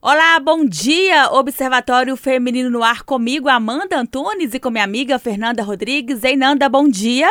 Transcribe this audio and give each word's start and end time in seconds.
Olá, 0.00 0.38
bom 0.38 0.64
dia! 0.64 1.28
Observatório 1.32 2.16
Feminino 2.16 2.70
no 2.70 2.84
Ar 2.84 3.02
comigo, 3.02 3.48
Amanda 3.48 3.98
Antunes, 3.98 4.54
e 4.54 4.60
com 4.60 4.70
minha 4.70 4.84
amiga 4.84 5.18
Fernanda 5.18 5.60
Rodrigues. 5.60 6.22
Ei, 6.22 6.36
Nanda, 6.36 6.68
bom 6.68 6.88
dia! 6.88 7.28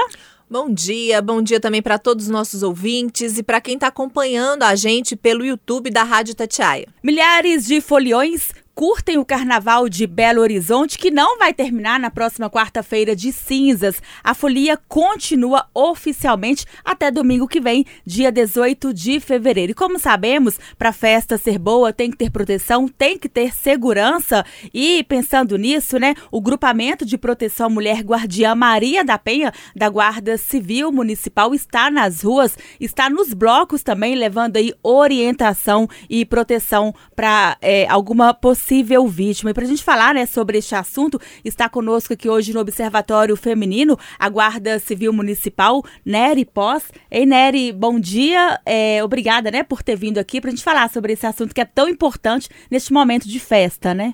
Bom 0.50 0.70
dia, 0.70 1.22
bom 1.22 1.42
dia 1.42 1.62
também 1.62 1.82
para 1.82 1.98
todos 1.98 2.26
os 2.26 2.30
nossos 2.30 2.64
ouvintes 2.64 3.38
e 3.38 3.44
para 3.44 3.62
quem 3.62 3.76
está 3.76 3.88
acompanhando 3.88 4.64
a 4.64 4.76
gente 4.76 5.16
pelo 5.16 5.46
YouTube 5.46 5.90
da 5.90 6.04
Rádio 6.04 6.36
Tatiaia. 6.36 6.90
Milhares 7.02 7.66
de 7.66 7.80
foliões 7.80 8.52
curtem 8.78 9.18
o 9.18 9.26
carnaval 9.26 9.90
de 9.90 10.06
Belo 10.06 10.40
Horizonte, 10.40 11.00
que 11.00 11.10
não 11.10 11.40
vai 11.40 11.52
terminar 11.52 12.00
na 12.00 12.12
próxima 12.12 12.48
quarta-feira 12.48 13.16
de 13.16 13.34
cinzas. 13.34 14.00
A 14.24 14.36
folia 14.36 14.78
continua 14.88 15.66
oficialmente 15.74 16.64
até 16.86 17.10
domingo 17.10 17.48
que 17.48 17.60
vem, 17.60 17.88
dia 18.06 18.32
18 18.32 18.94
de 18.94 19.20
fevereiro. 19.20 19.72
E 19.72 19.74
como 19.74 19.98
sabemos, 19.98 20.60
para 20.78 20.90
a 20.90 20.94
festa 20.94 21.40
ser 21.40 21.58
boa, 21.58 21.92
tem 21.92 22.12
que 22.12 22.18
ter 22.18 22.30
proteção, 22.30 22.88
tem 22.88 23.18
que 23.18 23.28
ter 23.28 23.52
segurança. 23.52 24.46
E 24.72 25.04
pensando 25.06 25.58
nisso, 25.58 25.98
né, 25.98 26.14
o 26.30 26.40
grupamento 26.40 27.04
de 27.04 27.18
proteção 27.18 27.72
Mulher 27.72 28.02
Guardiã 28.02 28.54
Maria 28.54 29.04
da 29.04 29.18
Penha, 29.18 29.52
da 29.76 29.90
Guarda 29.90 30.38
Civil 30.38 30.92
Municipal, 30.92 31.56
está 31.56 31.90
nas 31.90 32.22
ruas, 32.22 32.56
está 32.80 33.10
nos 33.10 33.34
blocos 33.34 33.82
também, 33.82 34.14
levando 34.14 34.58
aí 34.58 34.72
orientação 34.84 35.90
e 36.08 36.24
proteção 36.24 36.94
para 37.16 37.58
é, 37.60 37.88
alguma 37.90 38.36
possibilidade 38.36 38.67
possível 38.68 39.08
vítima. 39.08 39.52
E 39.52 39.54
para 39.54 39.64
a 39.64 39.68
gente 39.68 39.82
falar 39.82 40.14
né, 40.14 40.26
sobre 40.26 40.58
este 40.58 40.76
assunto, 40.76 41.20
está 41.44 41.70
conosco 41.70 42.12
aqui 42.12 42.28
hoje 42.28 42.54
no 42.54 42.60
Observatório 42.60 43.36
Feminino 43.38 43.98
a 44.20 44.28
Guarda 44.28 44.78
Civil 44.78 45.14
Municipal, 45.14 45.82
Nery 46.06 46.44
Pós. 46.44 46.84
Ei, 47.10 47.26
Nery, 47.26 47.72
bom 47.72 47.98
dia. 47.98 48.60
É, 48.66 49.02
obrigada 49.02 49.50
né, 49.50 49.64
por 49.64 49.82
ter 49.82 49.96
vindo 49.96 50.18
aqui 50.18 50.42
para 50.42 50.50
a 50.50 50.52
gente 50.52 50.64
falar 50.64 50.90
sobre 50.90 51.14
esse 51.14 51.26
assunto 51.26 51.56
que 51.56 51.62
é 51.62 51.66
tão 51.66 51.88
importante 51.88 52.50
neste 52.70 52.92
momento 52.92 53.26
de 53.26 53.40
festa, 53.40 53.94
né? 53.94 54.14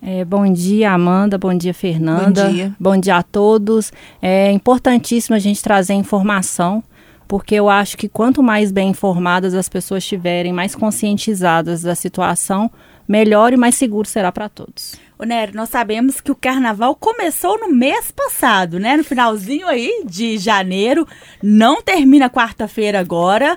É, 0.00 0.24
bom 0.24 0.50
dia, 0.50 0.92
Amanda. 0.92 1.36
Bom 1.36 1.54
dia, 1.54 1.74
Fernanda. 1.74 2.46
Bom 2.46 2.52
dia. 2.52 2.76
Bom 2.80 2.96
dia 2.96 3.16
a 3.16 3.22
todos. 3.22 3.92
É 4.20 4.50
importantíssimo 4.50 5.36
a 5.36 5.38
gente 5.38 5.62
trazer 5.62 5.92
informação, 5.92 6.82
porque 7.28 7.54
eu 7.54 7.68
acho 7.68 7.98
que 7.98 8.08
quanto 8.08 8.42
mais 8.42 8.72
bem 8.72 8.90
informadas 8.90 9.54
as 9.54 9.68
pessoas 9.68 10.02
estiverem, 10.02 10.54
mais 10.54 10.74
conscientizadas 10.74 11.82
da 11.82 11.94
situação, 11.94 12.70
melhor 13.06 13.52
e 13.52 13.56
mais 13.56 13.74
seguro 13.74 14.08
será 14.08 14.32
para 14.32 14.48
todos. 14.48 14.96
O 15.18 15.24
Nery, 15.24 15.54
nós 15.54 15.68
sabemos 15.68 16.20
que 16.20 16.32
o 16.32 16.34
carnaval 16.34 16.94
começou 16.96 17.58
no 17.58 17.68
mês 17.70 18.10
passado, 18.10 18.80
né? 18.80 18.96
No 18.96 19.04
finalzinho 19.04 19.66
aí 19.66 20.02
de 20.04 20.36
janeiro, 20.38 21.06
não 21.42 21.80
termina 21.80 22.28
quarta-feira 22.28 22.98
agora 22.98 23.56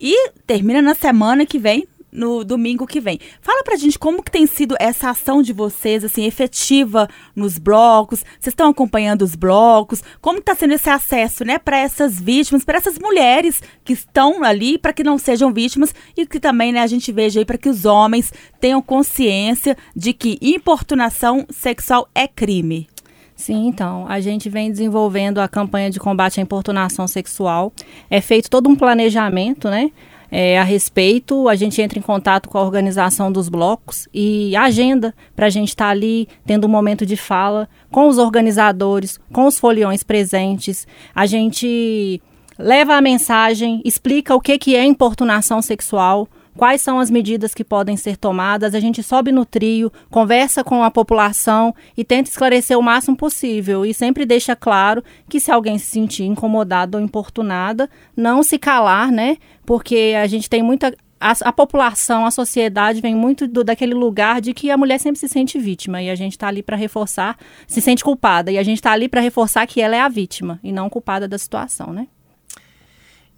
e 0.00 0.30
termina 0.46 0.82
na 0.82 0.94
semana 0.94 1.46
que 1.46 1.58
vem, 1.58 1.86
no 2.16 2.42
domingo 2.42 2.86
que 2.86 3.00
vem. 3.00 3.20
Fala 3.40 3.62
pra 3.62 3.76
gente 3.76 3.98
como 3.98 4.22
que 4.22 4.30
tem 4.30 4.46
sido 4.46 4.74
essa 4.80 5.10
ação 5.10 5.42
de 5.42 5.52
vocês, 5.52 6.02
assim, 6.02 6.24
efetiva 6.24 7.08
nos 7.34 7.58
blocos. 7.58 8.20
Vocês 8.40 8.52
estão 8.52 8.70
acompanhando 8.70 9.22
os 9.22 9.34
blocos? 9.34 10.02
Como 10.20 10.38
está 10.38 10.54
sendo 10.54 10.72
esse 10.72 10.88
acesso, 10.88 11.44
né, 11.44 11.58
para 11.58 11.78
essas 11.78 12.18
vítimas, 12.18 12.64
para 12.64 12.78
essas 12.78 12.98
mulheres 12.98 13.60
que 13.84 13.92
estão 13.92 14.42
ali, 14.42 14.78
para 14.78 14.92
que 14.92 15.04
não 15.04 15.18
sejam 15.18 15.52
vítimas 15.52 15.94
e 16.16 16.26
que 16.26 16.40
também, 16.40 16.72
né, 16.72 16.80
a 16.80 16.86
gente 16.86 17.12
veja 17.12 17.38
aí 17.38 17.44
para 17.44 17.58
que 17.58 17.68
os 17.68 17.84
homens 17.84 18.32
tenham 18.58 18.80
consciência 18.80 19.76
de 19.94 20.12
que 20.12 20.38
importunação 20.40 21.46
sexual 21.50 22.08
é 22.14 22.26
crime. 22.26 22.88
Sim, 23.36 23.66
então, 23.66 24.06
a 24.08 24.18
gente 24.18 24.48
vem 24.48 24.70
desenvolvendo 24.70 25.40
a 25.40 25.46
campanha 25.46 25.90
de 25.90 26.00
combate 26.00 26.40
à 26.40 26.42
importunação 26.42 27.06
sexual. 27.06 27.70
É 28.08 28.22
feito 28.22 28.48
todo 28.48 28.66
um 28.66 28.74
planejamento, 28.74 29.68
né? 29.68 29.90
É, 30.30 30.58
a 30.58 30.62
respeito, 30.62 31.48
a 31.48 31.54
gente 31.54 31.80
entra 31.80 31.98
em 31.98 32.02
contato 32.02 32.48
com 32.48 32.58
a 32.58 32.62
organização 32.62 33.30
dos 33.30 33.48
blocos 33.48 34.08
e 34.12 34.54
agenda 34.56 35.14
para 35.34 35.46
a 35.46 35.50
gente 35.50 35.68
estar 35.68 35.86
tá 35.86 35.90
ali 35.90 36.28
tendo 36.44 36.66
um 36.66 36.70
momento 36.70 37.06
de 37.06 37.16
fala 37.16 37.68
com 37.90 38.08
os 38.08 38.18
organizadores, 38.18 39.18
com 39.32 39.46
os 39.46 39.58
foliões 39.58 40.02
presentes. 40.02 40.86
A 41.14 41.26
gente 41.26 42.20
leva 42.58 42.94
a 42.94 43.00
mensagem, 43.00 43.80
explica 43.84 44.34
o 44.34 44.40
que, 44.40 44.58
que 44.58 44.74
é 44.74 44.84
importunação 44.84 45.60
sexual, 45.62 46.28
quais 46.56 46.80
são 46.80 46.98
as 46.98 47.10
medidas 47.10 47.54
que 47.54 47.64
podem 47.64 47.96
ser 47.96 48.16
tomadas. 48.16 48.74
A 48.74 48.80
gente 48.80 49.02
sobe 49.02 49.30
no 49.30 49.44
trio, 49.44 49.92
conversa 50.10 50.64
com 50.64 50.82
a 50.82 50.90
população 50.90 51.74
e 51.96 52.04
tenta 52.04 52.30
esclarecer 52.30 52.78
o 52.78 52.82
máximo 52.82 53.16
possível. 53.16 53.84
E 53.84 53.94
sempre 53.94 54.24
deixa 54.24 54.56
claro 54.56 55.04
que 55.28 55.38
se 55.38 55.50
alguém 55.50 55.78
se 55.78 55.86
sentir 55.86 56.24
incomodado 56.24 56.98
ou 56.98 57.04
importunada, 57.04 57.88
não 58.16 58.42
se 58.42 58.58
calar, 58.58 59.10
né? 59.12 59.36
Porque 59.64 60.14
a 60.20 60.26
gente 60.26 60.48
tem 60.48 60.62
muita. 60.62 60.94
A, 61.18 61.32
a 61.44 61.52
população, 61.52 62.26
a 62.26 62.30
sociedade 62.30 63.00
vem 63.00 63.14
muito 63.14 63.48
do, 63.48 63.64
daquele 63.64 63.94
lugar 63.94 64.40
de 64.40 64.52
que 64.52 64.70
a 64.70 64.76
mulher 64.76 64.98
sempre 64.98 65.18
se 65.18 65.28
sente 65.28 65.58
vítima 65.58 66.02
e 66.02 66.10
a 66.10 66.14
gente 66.14 66.32
está 66.32 66.48
ali 66.48 66.62
para 66.62 66.76
reforçar, 66.76 67.38
se 67.66 67.80
sente 67.80 68.04
culpada 68.04 68.52
e 68.52 68.58
a 68.58 68.62
gente 68.62 68.76
está 68.76 68.92
ali 68.92 69.08
para 69.08 69.22
reforçar 69.22 69.66
que 69.66 69.80
ela 69.80 69.96
é 69.96 70.00
a 70.00 70.08
vítima 70.08 70.60
e 70.62 70.70
não 70.70 70.90
culpada 70.90 71.26
da 71.26 71.38
situação, 71.38 71.90
né? 71.90 72.06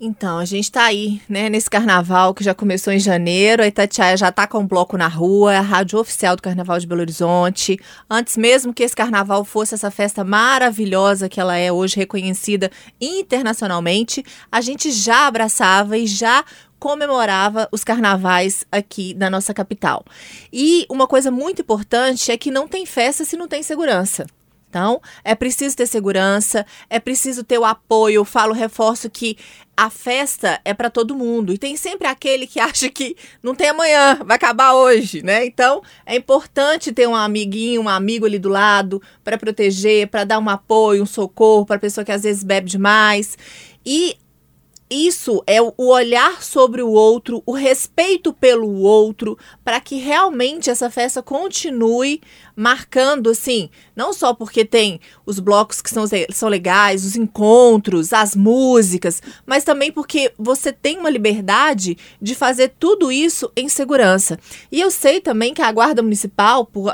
Então, 0.00 0.38
a 0.38 0.44
gente 0.44 0.64
está 0.64 0.84
aí, 0.84 1.20
né, 1.28 1.48
nesse 1.48 1.68
carnaval 1.68 2.32
que 2.32 2.44
já 2.44 2.54
começou 2.54 2.92
em 2.92 3.00
janeiro. 3.00 3.64
A 3.64 3.66
Itatiaia 3.66 4.16
já 4.16 4.28
está 4.28 4.46
com 4.46 4.60
um 4.60 4.66
bloco 4.66 4.96
na 4.96 5.08
rua, 5.08 5.52
é 5.52 5.56
a 5.56 5.60
rádio 5.60 5.98
oficial 5.98 6.36
do 6.36 6.42
Carnaval 6.42 6.78
de 6.78 6.86
Belo 6.86 7.00
Horizonte. 7.00 7.76
Antes 8.08 8.36
mesmo 8.36 8.72
que 8.72 8.84
esse 8.84 8.94
carnaval 8.94 9.44
fosse 9.44 9.74
essa 9.74 9.90
festa 9.90 10.22
maravilhosa 10.22 11.28
que 11.28 11.40
ela 11.40 11.56
é 11.56 11.72
hoje, 11.72 11.96
reconhecida 11.96 12.70
internacionalmente, 13.00 14.24
a 14.52 14.60
gente 14.60 14.92
já 14.92 15.26
abraçava 15.26 15.98
e 15.98 16.06
já 16.06 16.44
comemorava 16.78 17.68
os 17.72 17.82
carnavais 17.82 18.64
aqui 18.70 19.12
da 19.12 19.28
nossa 19.28 19.52
capital. 19.52 20.04
E 20.52 20.86
uma 20.88 21.08
coisa 21.08 21.28
muito 21.28 21.62
importante 21.62 22.30
é 22.30 22.36
que 22.36 22.52
não 22.52 22.68
tem 22.68 22.86
festa 22.86 23.24
se 23.24 23.36
não 23.36 23.48
tem 23.48 23.64
segurança. 23.64 24.26
Então, 24.68 25.00
é 25.24 25.34
preciso 25.34 25.76
ter 25.76 25.86
segurança, 25.86 26.66
é 26.90 27.00
preciso 27.00 27.42
ter 27.42 27.58
o 27.58 27.64
apoio. 27.64 28.16
Eu 28.16 28.24
falo, 28.24 28.52
reforço 28.52 29.08
que 29.08 29.36
a 29.76 29.88
festa 29.88 30.60
é 30.64 30.74
para 30.74 30.90
todo 30.90 31.14
mundo 31.14 31.52
e 31.52 31.58
tem 31.58 31.76
sempre 31.76 32.06
aquele 32.06 32.46
que 32.46 32.58
acha 32.60 32.90
que 32.90 33.16
não 33.42 33.54
tem 33.54 33.68
amanhã, 33.68 34.20
vai 34.24 34.36
acabar 34.36 34.74
hoje, 34.74 35.22
né? 35.22 35.46
Então, 35.46 35.82
é 36.04 36.16
importante 36.16 36.92
ter 36.92 37.08
um 37.08 37.16
amiguinho, 37.16 37.82
um 37.82 37.88
amigo 37.88 38.26
ali 38.26 38.38
do 38.38 38.48
lado 38.48 39.00
para 39.24 39.38
proteger, 39.38 40.08
para 40.08 40.24
dar 40.24 40.38
um 40.38 40.48
apoio, 40.48 41.02
um 41.02 41.06
socorro 41.06 41.64
para 41.64 41.76
a 41.76 41.80
pessoa 41.80 42.04
que 42.04 42.12
às 42.12 42.22
vezes 42.22 42.42
bebe 42.42 42.68
demais. 42.68 43.38
E 43.86 44.16
isso 44.90 45.42
é 45.46 45.60
o 45.60 45.72
olhar 45.76 46.42
sobre 46.42 46.82
o 46.82 46.90
outro, 46.90 47.42
o 47.44 47.52
respeito 47.52 48.32
pelo 48.32 48.80
outro, 48.80 49.38
para 49.64 49.80
que 49.80 49.96
realmente 49.96 50.70
essa 50.70 50.90
festa 50.90 51.22
continue 51.22 52.20
marcando, 52.56 53.30
assim, 53.30 53.70
não 53.94 54.12
só 54.12 54.34
porque 54.34 54.64
tem 54.64 55.00
os 55.24 55.38
blocos 55.38 55.80
que 55.80 55.90
são, 55.90 56.04
são 56.30 56.48
legais, 56.48 57.04
os 57.04 57.16
encontros, 57.16 58.12
as 58.12 58.34
músicas, 58.34 59.22
mas 59.46 59.62
também 59.62 59.92
porque 59.92 60.32
você 60.38 60.72
tem 60.72 60.98
uma 60.98 61.10
liberdade 61.10 61.96
de 62.20 62.34
fazer 62.34 62.72
tudo 62.78 63.12
isso 63.12 63.50
em 63.56 63.68
segurança. 63.68 64.38
E 64.72 64.80
eu 64.80 64.90
sei 64.90 65.20
também 65.20 65.54
que 65.54 65.62
a 65.62 65.70
Guarda 65.70 66.02
Municipal, 66.02 66.64
por, 66.64 66.90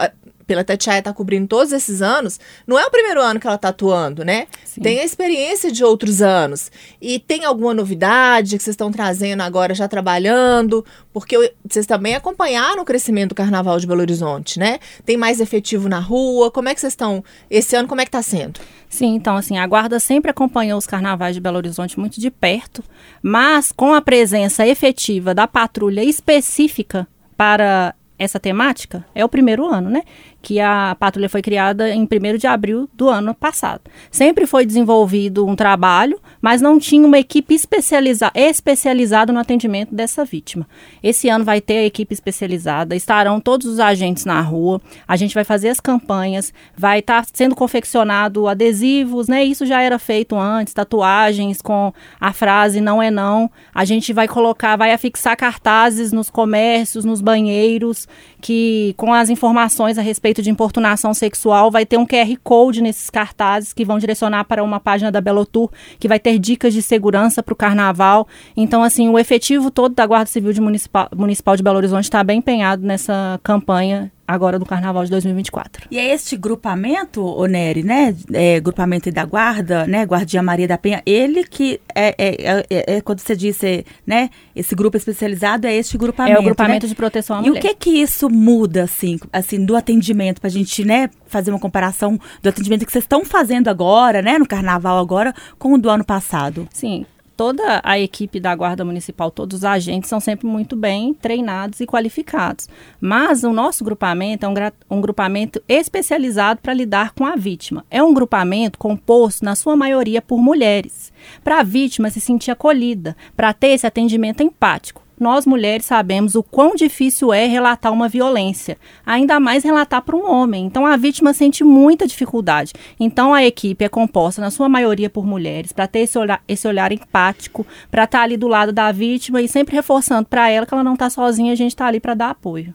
pela 0.47 0.65
Tatiaia 0.65 0.99
estar 0.99 1.13
tá 1.13 1.17
cobrindo 1.17 1.47
todos 1.47 1.73
esses 1.73 2.03
anos, 2.03 2.39
não 2.67 2.79
é 2.79 2.87
o 2.87 2.91
primeiro 2.91 3.21
ano 3.21 3.41
que 3.41 3.47
ela 3.47 3.57
está 3.57 3.69
atuando, 3.69 4.25
né? 4.25 4.47
Sim. 4.65 4.81
Tem 4.81 5.01
a 5.01 5.05
experiência 5.05 5.71
de 5.71 5.85
outros 5.85 6.23
anos. 6.23 6.71
E 7.01 7.19
tem 7.19 7.45
alguma 7.45 7.75
novidade 7.75 8.57
que 8.57 8.63
vocês 8.63 8.75
estão 8.75 8.91
trazendo 8.91 9.43
agora, 9.43 9.75
já 9.75 9.89
trabalhando? 9.89 10.85
Porque 11.13 11.53
vocês 11.69 11.87
também 11.87 12.15
acompanharam 12.15 12.83
o 12.83 12.85
crescimento 12.85 13.31
do 13.31 13.35
Carnaval 13.35 13.79
de 13.79 13.87
Belo 13.87 14.01
Horizonte, 14.01 14.59
né? 14.59 14.79
Tem 15.05 15.17
mais 15.17 15.41
efetivo 15.41 15.89
na 15.89 15.99
rua? 15.99 16.51
Como 16.51 16.69
é 16.69 16.75
que 16.75 16.81
vocês 16.81 16.93
estão? 16.93 17.25
Esse 17.51 17.77
ano, 17.77 17.89
como 17.89 18.01
é 18.01 18.05
que 18.05 18.09
está 18.09 18.23
sendo? 18.23 18.61
Sim, 18.89 19.15
então, 19.15 19.37
assim, 19.37 19.59
a 19.59 19.67
Guarda 19.67 19.99
sempre 19.99 20.31
acompanhou 20.31 20.79
os 20.79 20.87
carnavais 20.87 21.35
de 21.35 21.41
Belo 21.41 21.57
Horizonte 21.57 21.99
muito 21.99 22.21
de 22.21 22.31
perto, 22.31 22.83
mas 23.21 23.73
com 23.73 23.93
a 23.93 24.01
presença 24.01 24.67
efetiva 24.67 25.35
da 25.35 25.49
patrulha 25.49 26.05
específica 26.05 27.07
para 27.37 27.95
essa 28.17 28.39
temática, 28.39 29.05
é 29.15 29.25
o 29.25 29.29
primeiro 29.29 29.67
ano, 29.67 29.91
né? 29.91 30.03
Que 30.45 30.61
a 30.61 30.95
patrulha 31.01 31.29
foi 31.31 31.41
criada 31.41 31.89
em 31.89 32.03
1 32.03 32.37
de 32.37 32.47
abril 32.47 32.87
do 32.93 33.09
ano 33.09 33.35
passado. 33.35 33.81
Sempre 34.11 34.47
foi 34.47 34.67
desenvolvido 34.67 35.47
um 35.47 35.57
trabalho, 35.57 36.21
mas 36.41 36.61
não 36.61 36.79
tinha 36.79 37.07
uma 37.07 37.19
equipe 37.19 37.55
especializa 37.55 38.31
especializada 38.35 39.33
no 39.33 39.41
atendimento 39.41 39.95
dessa 39.95 40.23
vítima. 40.23 40.69
Esse 41.03 41.31
ano 41.31 41.47
vai 41.47 41.63
ter 41.63 41.79
a 41.79 41.85
equipe 41.87 42.13
especializada, 42.13 42.95
estarão 42.95 43.41
todos 43.41 43.67
os 43.67 43.81
agentes 43.81 44.27
na 44.27 44.39
rua, 44.43 44.83
a 45.09 45.17
gente 45.17 45.35
vai 45.35 45.45
fazer 45.45 45.71
as 45.71 45.81
campanhas, 45.81 46.53
vai 46.77 46.99
estar 46.99 47.23
tá 47.23 47.29
sendo 47.33 47.55
confeccionado 47.55 48.47
adesivos, 48.47 49.29
né? 49.29 49.43
Isso 49.43 49.65
já 49.65 49.81
era 49.81 49.99
feito 49.99 50.37
antes, 50.37 50.75
tatuagens 50.75 51.63
com 51.63 51.91
a 52.21 52.35
frase 52.35 52.83
não 52.83 53.03
é 53.03 53.11
não. 53.11 53.51
A 53.75 53.87
gente 53.87 54.13
vai 54.13 54.29
colocar, 54.29 54.77
vai 54.77 54.93
afixar 54.93 55.39
cartazes 55.39 56.13
nos 56.13 56.29
comércios, 56.29 57.03
nos 57.03 57.23
banheiros, 57.23 58.07
que 58.43 58.93
com 58.99 59.15
as 59.15 59.31
informações 59.31 59.97
a 59.97 60.03
respeito 60.03 60.34
respeito 60.35 60.43
de 60.43 60.51
importunação 60.51 61.15
sexual, 61.15 61.71
vai 61.71 61.87
ter 61.87 61.97
um 61.97 62.07
QR 62.07 62.37
Code 62.43 62.83
nesses 62.83 63.09
cartazes 63.09 63.73
que 63.73 63.85
vão 63.85 63.99
direcionar 63.99 64.45
para 64.45 64.63
uma 64.65 64.81
página 64.81 65.13
da 65.13 65.21
Belotur, 65.21 65.71
que 65.99 66.09
vai 66.09 66.19
ter 66.19 66.39
dicas 66.39 66.75
de 66.75 66.83
segurança 66.83 67.43
para 67.43 67.53
o 67.53 67.57
carnaval. 67.57 68.27
Então, 68.57 68.83
assim, 68.83 69.09
o 69.09 69.19
efetivo 69.19 69.71
todo 69.71 69.95
da 69.95 70.07
Guarda 70.07 70.27
Civil 70.27 70.53
de 70.53 70.61
Municipal, 70.61 71.09
Municipal 71.15 71.57
de 71.57 71.63
Belo 71.63 71.77
Horizonte 71.77 72.05
está 72.05 72.25
bem 72.25 72.39
empenhado 72.39 72.85
nessa 72.85 73.39
campanha 73.43 74.11
agora 74.27 74.59
do 74.59 74.65
Carnaval 74.67 75.05
de 75.05 75.11
2024. 75.11 75.87
E 75.91 75.99
é 75.99 76.13
este 76.13 76.37
grupamento, 76.37 77.23
o 77.25 77.47
Nery, 77.47 77.83
né, 77.83 78.15
é, 78.33 78.59
grupamento 78.61 79.11
da 79.11 79.25
guarda, 79.25 79.87
né, 79.87 80.05
Guardia 80.05 80.43
Maria 80.43 80.67
da 80.67 80.79
Penha, 80.79 81.03
ele 81.05 81.45
que 81.45 81.81
é, 81.95 82.15
é, 82.19 82.65
é, 82.71 82.97
é 82.97 83.01
quando 83.01 83.21
você 83.21 83.37
disse, 83.37 83.85
né, 84.07 84.31
esse 84.55 84.75
grupo 84.75 84.97
especializado 84.97 85.67
é 85.67 85.75
este 85.75 85.99
grupamento, 85.99 86.37
É 86.37 86.41
o 86.41 86.45
grupamento 86.45 86.87
né? 86.87 86.89
de 86.89 86.95
proteção 86.95 87.37
à 87.37 87.41
E 87.41 87.49
mulher. 87.49 87.59
o 87.59 87.63
que 87.63 87.75
que 87.75 87.91
isso 87.91 88.29
muda, 88.31 88.85
assim, 88.85 89.19
assim, 89.33 89.65
do 89.65 89.77
atendimento, 89.77 90.41
pra 90.41 90.51
gente, 90.51 90.85
né, 90.85 91.11
fazer 91.27 91.51
uma 91.51 91.61
comparação 91.61 92.19
do 92.43 92.49
atendimento 92.49 92.87
que 92.87 92.93
vocês 92.93 93.05
estão 93.05 93.25
fazendo 93.25 93.69
agora, 93.69 94.23
né, 94.23 94.39
no 94.39 94.47
Carnaval 94.47 94.99
agora, 94.99 95.35
com 95.59 95.75
o 95.75 95.79
do 95.79 95.91
ano 95.91 96.05
passado? 96.05 96.67
Sim, 96.73 97.05
toda 97.37 97.81
a 97.83 97.99
equipe 97.99 98.41
da 98.41 98.55
Guarda 98.55 98.85
Municipal, 98.85 99.31
todos 99.31 99.59
os 99.59 99.65
agentes 99.65 100.09
são 100.09 100.21
sempre 100.21 100.47
muito 100.47 100.75
bem 100.77 101.15
treinados 101.15 101.81
e 101.81 101.87
qualificados. 101.87 102.69
Mas 103.01 103.45
o 103.45 103.53
nosso 103.53 103.85
grupamento 103.85 104.47
é 104.47 104.49
um, 104.49 104.55
um 104.91 105.01
grupamento 105.01 105.63
especializado 105.69 106.61
para 106.61 106.75
lidar 106.75 107.13
com 107.13 107.25
a 107.25 107.37
vítima. 107.37 107.85
É 107.91 108.03
um 108.03 108.15
grupamento 108.15 108.79
composto, 108.79 109.45
na 109.45 109.55
sua 109.55 109.77
maioria, 109.77 110.23
por 110.23 110.39
mulheres. 110.39 111.13
Para 111.43 111.61
a 111.61 111.63
vítima 111.63 112.11
se 112.11 112.21
sentir 112.21 112.51
acolhida, 112.51 113.17
para 113.37 113.53
ter 113.53 113.69
esse 113.69 113.87
atendimento 113.87 114.43
empático. 114.43 115.04
Nós 115.19 115.47
mulheres 115.47 115.87
sabemos 115.87 116.35
o 116.35 116.43
quão 116.43 116.75
difícil 116.75 117.33
é 117.33 117.47
relatar 117.47 117.93
uma 117.93 118.09
violência, 118.09 118.77
ainda 119.07 119.39
mais 119.39 119.63
relatar 119.63 120.03
para 120.03 120.17
um 120.17 120.29
homem. 120.29 120.67
Então 120.67 120.85
a 120.85 120.97
vítima 120.97 121.33
sente 121.33 121.63
muita 121.63 122.07
dificuldade. 122.07 122.73
Então 122.99 123.33
a 123.33 123.45
equipe 123.45 123.85
é 123.85 123.89
composta, 123.89 124.41
na 124.41 124.51
sua 124.51 124.69
maioria, 124.69 125.09
por 125.09 125.25
mulheres, 125.25 125.73
para 125.73 125.87
ter 125.87 126.01
esse 126.01 126.19
olhar, 126.19 126.43
esse 126.49 126.67
olhar 126.67 126.91
empático, 126.93 127.67
para 127.91 128.05
estar 128.05 128.23
ali 128.23 128.37
do 128.37 128.49
lado 128.49 128.73
da 128.73 128.91
vítima 128.91 129.41
e 129.41 129.49
sempre 129.49 129.75
reforçando 129.75 130.29
para 130.29 130.51
ela 130.51 130.67
que 130.67 130.75
ela 130.75 130.85
não 130.85 130.95
está 130.95 131.09
sozinha, 131.09 131.53
a 131.53 131.57
gente 131.57 131.73
está 131.73 131.87
ali 131.87 132.01
para 132.01 132.15
dar 132.15 132.31
apoio. 132.31 132.75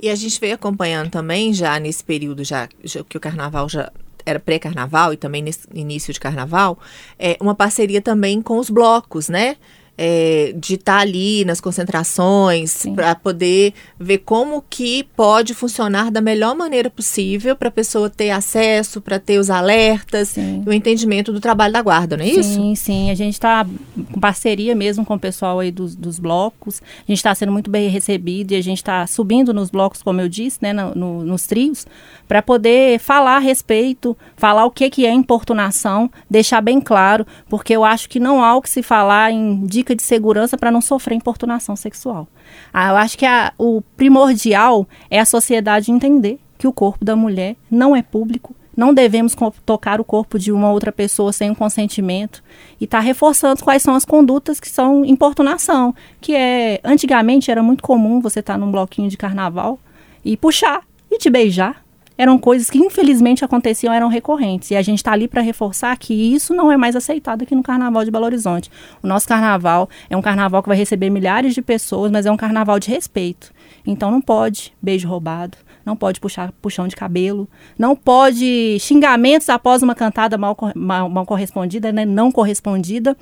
E 0.00 0.08
a 0.08 0.14
gente 0.16 0.40
veio 0.40 0.56
acompanhando 0.56 1.10
também, 1.10 1.54
já 1.54 1.78
nesse 1.78 2.02
período, 2.02 2.42
já, 2.42 2.68
já 2.82 3.04
que 3.04 3.16
o 3.16 3.20
carnaval 3.20 3.68
já 3.68 3.92
era 4.26 4.40
pré-carnaval 4.40 5.12
e 5.12 5.16
também 5.16 5.42
nesse 5.42 5.66
início 5.72 6.12
de 6.12 6.18
carnaval, 6.18 6.78
é, 7.18 7.36
uma 7.40 7.54
parceria 7.54 8.00
também 8.00 8.42
com 8.42 8.58
os 8.58 8.70
blocos, 8.70 9.28
né? 9.28 9.56
É, 9.96 10.54
de 10.56 10.74
estar 10.74 10.98
ali 11.00 11.44
nas 11.44 11.60
concentrações 11.60 12.70
Sim. 12.70 12.94
para 12.94 13.14
poder 13.14 13.74
ver 14.00 14.18
como 14.18 14.64
que 14.68 15.04
pode 15.14 15.52
funcionar 15.54 16.10
da 16.10 16.20
melhor 16.20 16.56
maneira 16.56 16.88
possível 16.88 17.54
para 17.54 17.68
a 17.68 17.70
pessoa 17.70 18.08
ter 18.08 18.30
acesso, 18.30 19.00
para 19.02 19.18
ter 19.18 19.38
os 19.38 19.50
alertas 19.50 20.28
Sim. 20.30 20.62
e 20.66 20.68
o 20.68 20.72
entendimento 20.72 21.30
do 21.30 21.40
trabalho 21.40 21.74
da 21.74 21.82
guarda, 21.82 22.16
não 22.16 22.24
é 22.24 22.28
isso? 22.28 22.42
Sim, 22.54 22.74
sim. 22.74 23.10
A 23.10 23.14
gente 23.14 23.34
está 23.34 23.66
com 24.12 24.18
parceria 24.18 24.74
mesmo 24.74 25.04
com 25.04 25.14
o 25.14 25.18
pessoal 25.20 25.60
aí 25.60 25.70
dos, 25.70 25.94
dos 25.94 26.18
blocos. 26.18 26.80
A 26.82 27.04
gente 27.12 27.18
está 27.18 27.34
sendo 27.34 27.52
muito 27.52 27.70
bem 27.70 27.88
recebido 27.88 28.52
e 28.52 28.56
a 28.56 28.62
gente 28.62 28.78
está 28.78 29.06
subindo 29.06 29.52
nos 29.52 29.70
blocos, 29.70 30.02
como 30.02 30.20
eu 30.22 30.28
disse, 30.28 30.58
né, 30.62 30.72
no- 30.72 30.94
no- 30.94 31.22
nos 31.24 31.46
trios, 31.46 31.86
para 32.26 32.40
poder 32.40 32.98
falar 32.98 33.36
a 33.36 33.40
respeito, 33.40 34.16
falar 34.36 34.64
o 34.64 34.70
que, 34.70 34.88
que 34.88 35.04
é 35.04 35.12
importunação, 35.12 36.10
deixar 36.30 36.60
bem 36.62 36.80
claro, 36.80 37.26
porque 37.48 37.74
eu 37.76 37.84
acho 37.84 38.08
que 38.08 38.18
não 38.18 38.42
há 38.42 38.56
o 38.56 38.62
que 38.62 38.70
se 38.70 38.82
falar 38.82 39.30
em 39.30 39.64
dica 39.82 39.94
de 39.96 40.02
segurança 40.02 40.56
para 40.56 40.70
não 40.70 40.80
sofrer 40.80 41.16
importunação 41.16 41.74
sexual. 41.76 42.28
Ah, 42.72 42.90
eu 42.90 42.96
acho 42.96 43.18
que 43.18 43.26
a- 43.26 43.52
o 43.58 43.82
primordial 43.96 44.86
é 45.10 45.18
a 45.18 45.24
sociedade 45.24 45.90
entender 45.90 46.38
que 46.56 46.66
o 46.68 46.72
corpo 46.72 47.04
da 47.04 47.16
mulher 47.16 47.56
não 47.70 47.94
é 47.94 48.02
público, 48.02 48.54
não 48.76 48.94
devemos 48.94 49.36
tocar 49.66 50.00
o 50.00 50.04
corpo 50.04 50.38
de 50.38 50.52
uma 50.52 50.70
outra 50.70 50.92
pessoa 50.92 51.32
sem 51.32 51.50
o 51.50 51.56
consentimento 51.56 52.42
e 52.80 52.84
está 52.84 53.00
reforçando 53.00 53.62
quais 53.62 53.82
são 53.82 53.94
as 53.94 54.04
condutas 54.04 54.60
que 54.60 54.68
são 54.68 55.04
importunação, 55.04 55.94
que 56.20 56.34
é 56.34 56.80
antigamente 56.84 57.50
era 57.50 57.62
muito 57.62 57.82
comum 57.82 58.20
você 58.20 58.40
estar 58.40 58.56
num 58.56 58.70
bloquinho 58.70 59.10
de 59.10 59.16
carnaval 59.18 59.78
e 60.24 60.36
puxar 60.36 60.82
e 61.10 61.18
te 61.18 61.28
beijar. 61.28 61.81
Eram 62.16 62.38
coisas 62.38 62.70
que 62.70 62.78
infelizmente 62.78 63.44
aconteciam, 63.44 63.92
eram 63.92 64.08
recorrentes. 64.08 64.70
E 64.70 64.76
a 64.76 64.82
gente 64.82 64.98
está 64.98 65.12
ali 65.12 65.28
para 65.28 65.40
reforçar 65.40 65.96
que 65.96 66.12
isso 66.12 66.54
não 66.54 66.70
é 66.70 66.76
mais 66.76 66.94
aceitado 66.96 67.42
aqui 67.42 67.54
no 67.54 67.62
Carnaval 67.62 68.04
de 68.04 68.10
Belo 68.10 68.24
Horizonte. 68.24 68.70
O 69.02 69.06
nosso 69.06 69.26
carnaval 69.26 69.88
é 70.08 70.16
um 70.16 70.22
carnaval 70.22 70.62
que 70.62 70.68
vai 70.68 70.76
receber 70.76 71.10
milhares 71.10 71.54
de 71.54 71.62
pessoas, 71.62 72.10
mas 72.10 72.26
é 72.26 72.32
um 72.32 72.36
carnaval 72.36 72.78
de 72.78 72.88
respeito. 72.88 73.52
Então 73.86 74.10
não 74.10 74.20
pode 74.20 74.72
beijo 74.80 75.08
roubado, 75.08 75.56
não 75.84 75.96
pode 75.96 76.20
puxar 76.20 76.52
puxão 76.62 76.86
de 76.86 76.94
cabelo, 76.94 77.48
não 77.78 77.96
pode 77.96 78.78
xingamentos 78.80 79.48
após 79.48 79.82
uma 79.82 79.94
cantada 79.94 80.38
mal, 80.38 80.56
mal, 80.74 81.08
mal 81.08 81.26
correspondida, 81.26 81.92
né, 81.92 82.04
não 82.04 82.30
correspondida. 82.30 83.16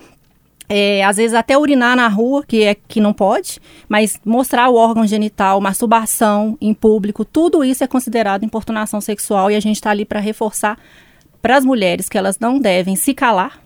É, 0.72 1.04
às 1.04 1.16
vezes 1.16 1.34
até 1.34 1.58
urinar 1.58 1.96
na 1.96 2.06
rua, 2.06 2.44
que 2.46 2.62
é 2.62 2.76
que 2.76 3.00
não 3.00 3.12
pode, 3.12 3.58
mas 3.88 4.20
mostrar 4.24 4.68
o 4.68 4.76
órgão 4.76 5.04
genital, 5.04 5.60
masturbação 5.60 6.56
em 6.60 6.72
público, 6.72 7.24
tudo 7.24 7.64
isso 7.64 7.82
é 7.82 7.88
considerado 7.88 8.44
importunação 8.44 9.00
sexual 9.00 9.50
e 9.50 9.56
a 9.56 9.60
gente 9.60 9.76
está 9.76 9.90
ali 9.90 10.04
para 10.04 10.20
reforçar 10.20 10.78
para 11.42 11.56
as 11.56 11.64
mulheres 11.64 12.08
que 12.08 12.16
elas 12.16 12.38
não 12.38 12.60
devem 12.60 12.94
se 12.94 13.12
calar 13.12 13.60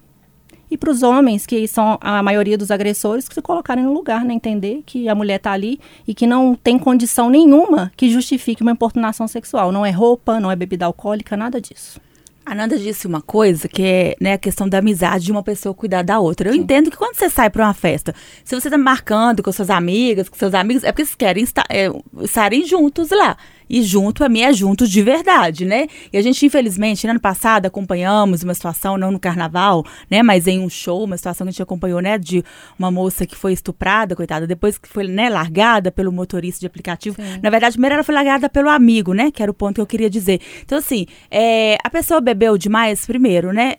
e 0.71 0.79
para 0.79 0.91
os 0.91 1.03
homens, 1.03 1.45
que 1.45 1.69
são 1.69 1.99
a 2.01 2.23
maioria 2.23 2.57
dos 2.57 2.71
agressores, 2.71 3.29
que 3.29 3.35
se 3.35 3.43
colocarem 3.43 3.85
no 3.85 3.93
lugar, 3.93 4.25
né? 4.25 4.33
Entender 4.33 4.83
que 4.87 5.07
a 5.07 5.15
mulher 5.15 5.37
está 5.37 5.53
ali 5.53 5.79
e 6.09 6.15
que 6.15 6.27
não 6.27 6.55
tem 6.55 6.79
condição 6.79 7.29
nenhuma 7.29 7.93
que 7.97 8.09
justifique 8.09 8.63
uma 8.63 8.73
importunação 8.73 9.29
sexual. 9.29 9.71
Não 9.71 9.85
é 9.85 9.91
roupa, 9.91 10.41
não 10.41 10.51
é 10.51 10.57
bebida 10.57 10.87
alcoólica, 10.87 11.37
nada 11.37 11.61
disso. 11.61 12.01
A 12.47 12.55
Nanda 12.55 12.79
disse 12.79 13.07
uma 13.07 13.23
coisa 13.23 13.67
que 13.67 13.83
é 13.83 14.17
né, 14.21 14.35
a 14.35 14.39
questão 14.39 14.69
da 14.69 14.79
amizade 14.79 15.25
de 15.25 15.33
uma 15.33 15.43
pessoa 15.43 15.75
cuidar 15.75 16.03
da 16.03 16.19
outra. 16.19 16.51
Eu 16.51 16.55
entendo 16.55 16.91
que 16.91 16.97
quando 16.97 17.17
você 17.17 17.31
sai 17.31 17.49
para 17.49 17.65
uma 17.65 17.73
festa, 17.73 18.15
se 18.45 18.55
você 18.55 18.69
tá 18.69 18.77
marcando 18.77 19.43
com 19.43 19.51
suas 19.51 19.71
amigas, 19.71 20.29
com 20.29 20.37
seus 20.37 20.53
amigos, 20.53 20.85
é 20.85 20.93
porque 20.93 21.07
vocês 21.07 21.15
querem 21.15 21.43
estar, 21.43 21.65
é, 21.71 21.89
estarem 22.21 22.67
juntos 22.67 23.11
lá. 23.11 23.37
E 23.69 23.83
junto, 23.83 24.25
a 24.25 24.29
mim, 24.29 24.43
é 24.43 24.53
juntos 24.53 24.91
de 24.91 25.03
verdade, 25.03 25.65
né? 25.65 25.87
E 26.13 26.19
a 26.19 26.23
gente, 26.23 26.45
infelizmente, 26.45 27.07
no 27.07 27.13
ano 27.13 27.21
passado, 27.21 27.67
acompanhamos 27.67 28.43
uma 28.43 28.55
situação, 28.55 28.97
não 28.97 29.11
no 29.11 29.19
carnaval, 29.19 29.85
né? 30.11 30.23
Mas 30.23 30.47
em 30.47 30.61
um 30.61 30.69
show, 30.69 31.05
uma 31.05 31.17
situação 31.17 31.47
que 31.47 31.49
a 31.49 31.53
gente 31.53 31.63
acompanhou, 31.63 32.01
né? 32.01 32.19
De 32.19 32.45
uma 32.79 32.91
moça 32.91 33.27
que 33.27 33.37
foi 33.37 33.53
estuprada, 33.53 34.15
coitada, 34.15 34.47
depois 34.47 34.79
que 34.79 34.89
foi, 34.89 35.07
né, 35.07 35.29
largada 35.29 35.91
pelo 35.91 36.13
motorista 36.13 36.61
de 36.61 36.67
aplicativo. 36.67 37.17
Na 37.43 37.51
verdade, 37.51 37.75
primeiro 37.75 37.95
ela 37.95 38.05
foi 38.05 38.15
largada 38.15 38.49
pelo 38.49 38.69
amigo, 38.69 39.13
né? 39.13 39.31
Que 39.31 39.43
era 39.43 39.51
o 39.51 39.55
ponto 39.55 39.77
que 39.77 39.81
eu 39.81 39.87
queria 39.87 40.11
dizer. 40.11 40.41
Então, 40.63 40.79
assim, 40.79 41.07
é, 41.31 41.77
a 41.83 41.91
pessoa 41.91 42.21
bebeu 42.21 42.59
demais, 42.59 43.07
primeiro, 43.07 43.53
né? 43.53 43.77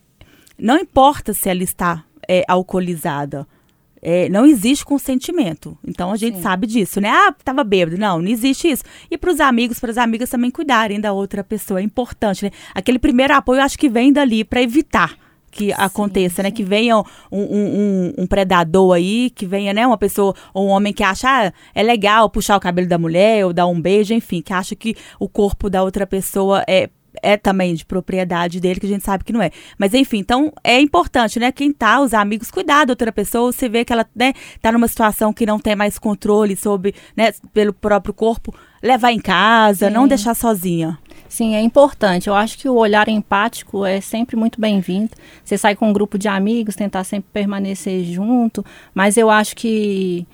Não 0.58 0.78
importa 0.78 1.34
se 1.34 1.50
ela 1.50 1.64
está 1.64 2.04
é, 2.28 2.44
alcoolizada. 2.48 3.48
É, 4.08 4.30
não 4.30 4.46
existe 4.46 4.86
consentimento. 4.86 5.76
Então 5.84 6.12
a 6.12 6.16
gente 6.16 6.38
Sim. 6.38 6.44
sabe 6.44 6.68
disso, 6.68 7.02
né? 7.02 7.10
Ah, 7.10 7.34
tava 7.44 7.64
bêbado. 7.64 7.98
Não, 7.98 8.22
não 8.22 8.28
existe 8.30 8.68
isso. 8.70 8.84
E 9.10 9.18
para 9.18 9.32
os 9.32 9.40
amigos, 9.40 9.80
para 9.80 9.90
as 9.90 9.98
amigas 9.98 10.30
também 10.30 10.52
cuidarem 10.52 11.00
da 11.02 11.12
outra 11.12 11.44
pessoa. 11.44 11.80
É 11.80 11.84
importante, 11.84 12.46
né? 12.46 12.52
Aquele 12.76 13.00
primeiro 13.00 13.34
apoio, 13.34 13.58
eu 13.60 13.64
acho 13.64 13.80
que 13.80 13.90
vem 13.90 14.14
dali 14.14 14.44
para 14.44 14.62
evitar 14.62 15.18
que 15.50 15.72
aconteça, 15.74 16.44
né? 16.44 16.52
Que 16.52 16.64
venha 16.64 16.98
um, 16.98 17.04
um- 17.32 17.42
um- 17.42 18.14
um 18.20 18.28
predador 18.28 18.94
aí, 18.94 19.32
que 19.32 19.46
venha, 19.46 19.74
né? 19.74 19.88
Uma 19.88 19.98
pessoa 19.98 20.36
ou 20.54 20.68
um 20.68 20.70
homem 20.70 20.92
que 20.94 21.02
acha, 21.02 21.28
ah, 21.48 21.54
é 21.74 21.82
legal 21.82 22.30
puxar 22.30 22.58
o 22.58 22.60
cabelo 22.60 22.88
da 22.88 22.98
mulher 23.00 23.44
ou 23.46 23.54
dar 23.54 23.66
um 23.66 23.82
beijo, 23.82 24.14
enfim, 24.14 24.42
que 24.42 24.54
acha 24.54 24.76
que 24.76 24.96
o 25.20 25.28
corpo 25.28 25.68
da 25.70 25.82
outra 25.82 26.06
pessoa 26.06 26.64
é 26.68 26.90
é 27.22 27.38
também 27.38 27.74
de 27.74 27.86
propriedade 27.86 28.60
dele, 28.60 28.80
que 28.80 28.86
a 28.86 28.90
gente 28.90 29.04
sabe 29.04 29.24
que 29.24 29.34
não 29.34 29.42
é. 29.42 29.52
Mas 29.78 29.94
enfim, 29.94 30.20
então 30.20 30.52
é 30.64 30.80
importante, 30.80 31.40
né? 31.40 31.52
Quem 31.52 31.72
tá, 31.72 32.00
os 32.02 32.14
amigos, 32.14 32.52
cuidar 32.52 32.86
da 32.86 32.92
outra 32.92 33.12
pessoa, 33.12 33.52
você 33.52 33.68
vê 33.68 33.84
que 33.84 33.94
ela, 33.94 34.06
né, 34.16 34.34
tá 34.62 34.72
numa 34.72 34.88
situação 34.88 35.34
que 35.34 35.46
não 35.46 35.60
tem 35.60 35.76
mais 35.76 35.98
controle 35.98 36.56
sobre, 36.56 36.96
né, 37.16 37.32
pelo 37.54 37.74
próprio 37.74 38.14
corpo, 38.14 38.54
levar 38.82 39.12
em 39.12 39.20
casa, 39.20 39.90
não 39.90 40.04
Sim. 40.04 40.10
deixar 40.10 40.36
sozinha. 40.36 40.98
Sim, 41.28 41.56
é 41.56 41.62
importante. 41.62 42.28
Eu 42.28 42.36
acho 42.36 42.58
que 42.58 42.70
o 42.70 42.76
olhar 42.76 43.10
empático 43.10 43.86
é 43.86 44.00
sempre 44.00 44.36
muito 44.36 44.62
bem-vindo. 44.62 45.12
Você 45.44 45.58
sai 45.58 45.76
com 45.76 45.90
um 45.90 45.94
grupo 45.94 46.18
de 46.18 46.28
amigos, 46.28 46.76
tentar 46.76 47.04
sempre 47.04 47.30
permanecer 47.34 48.04
junto, 48.04 48.64
mas 48.94 49.18
eu 49.18 49.30
acho 49.30 49.56
que 49.56 50.26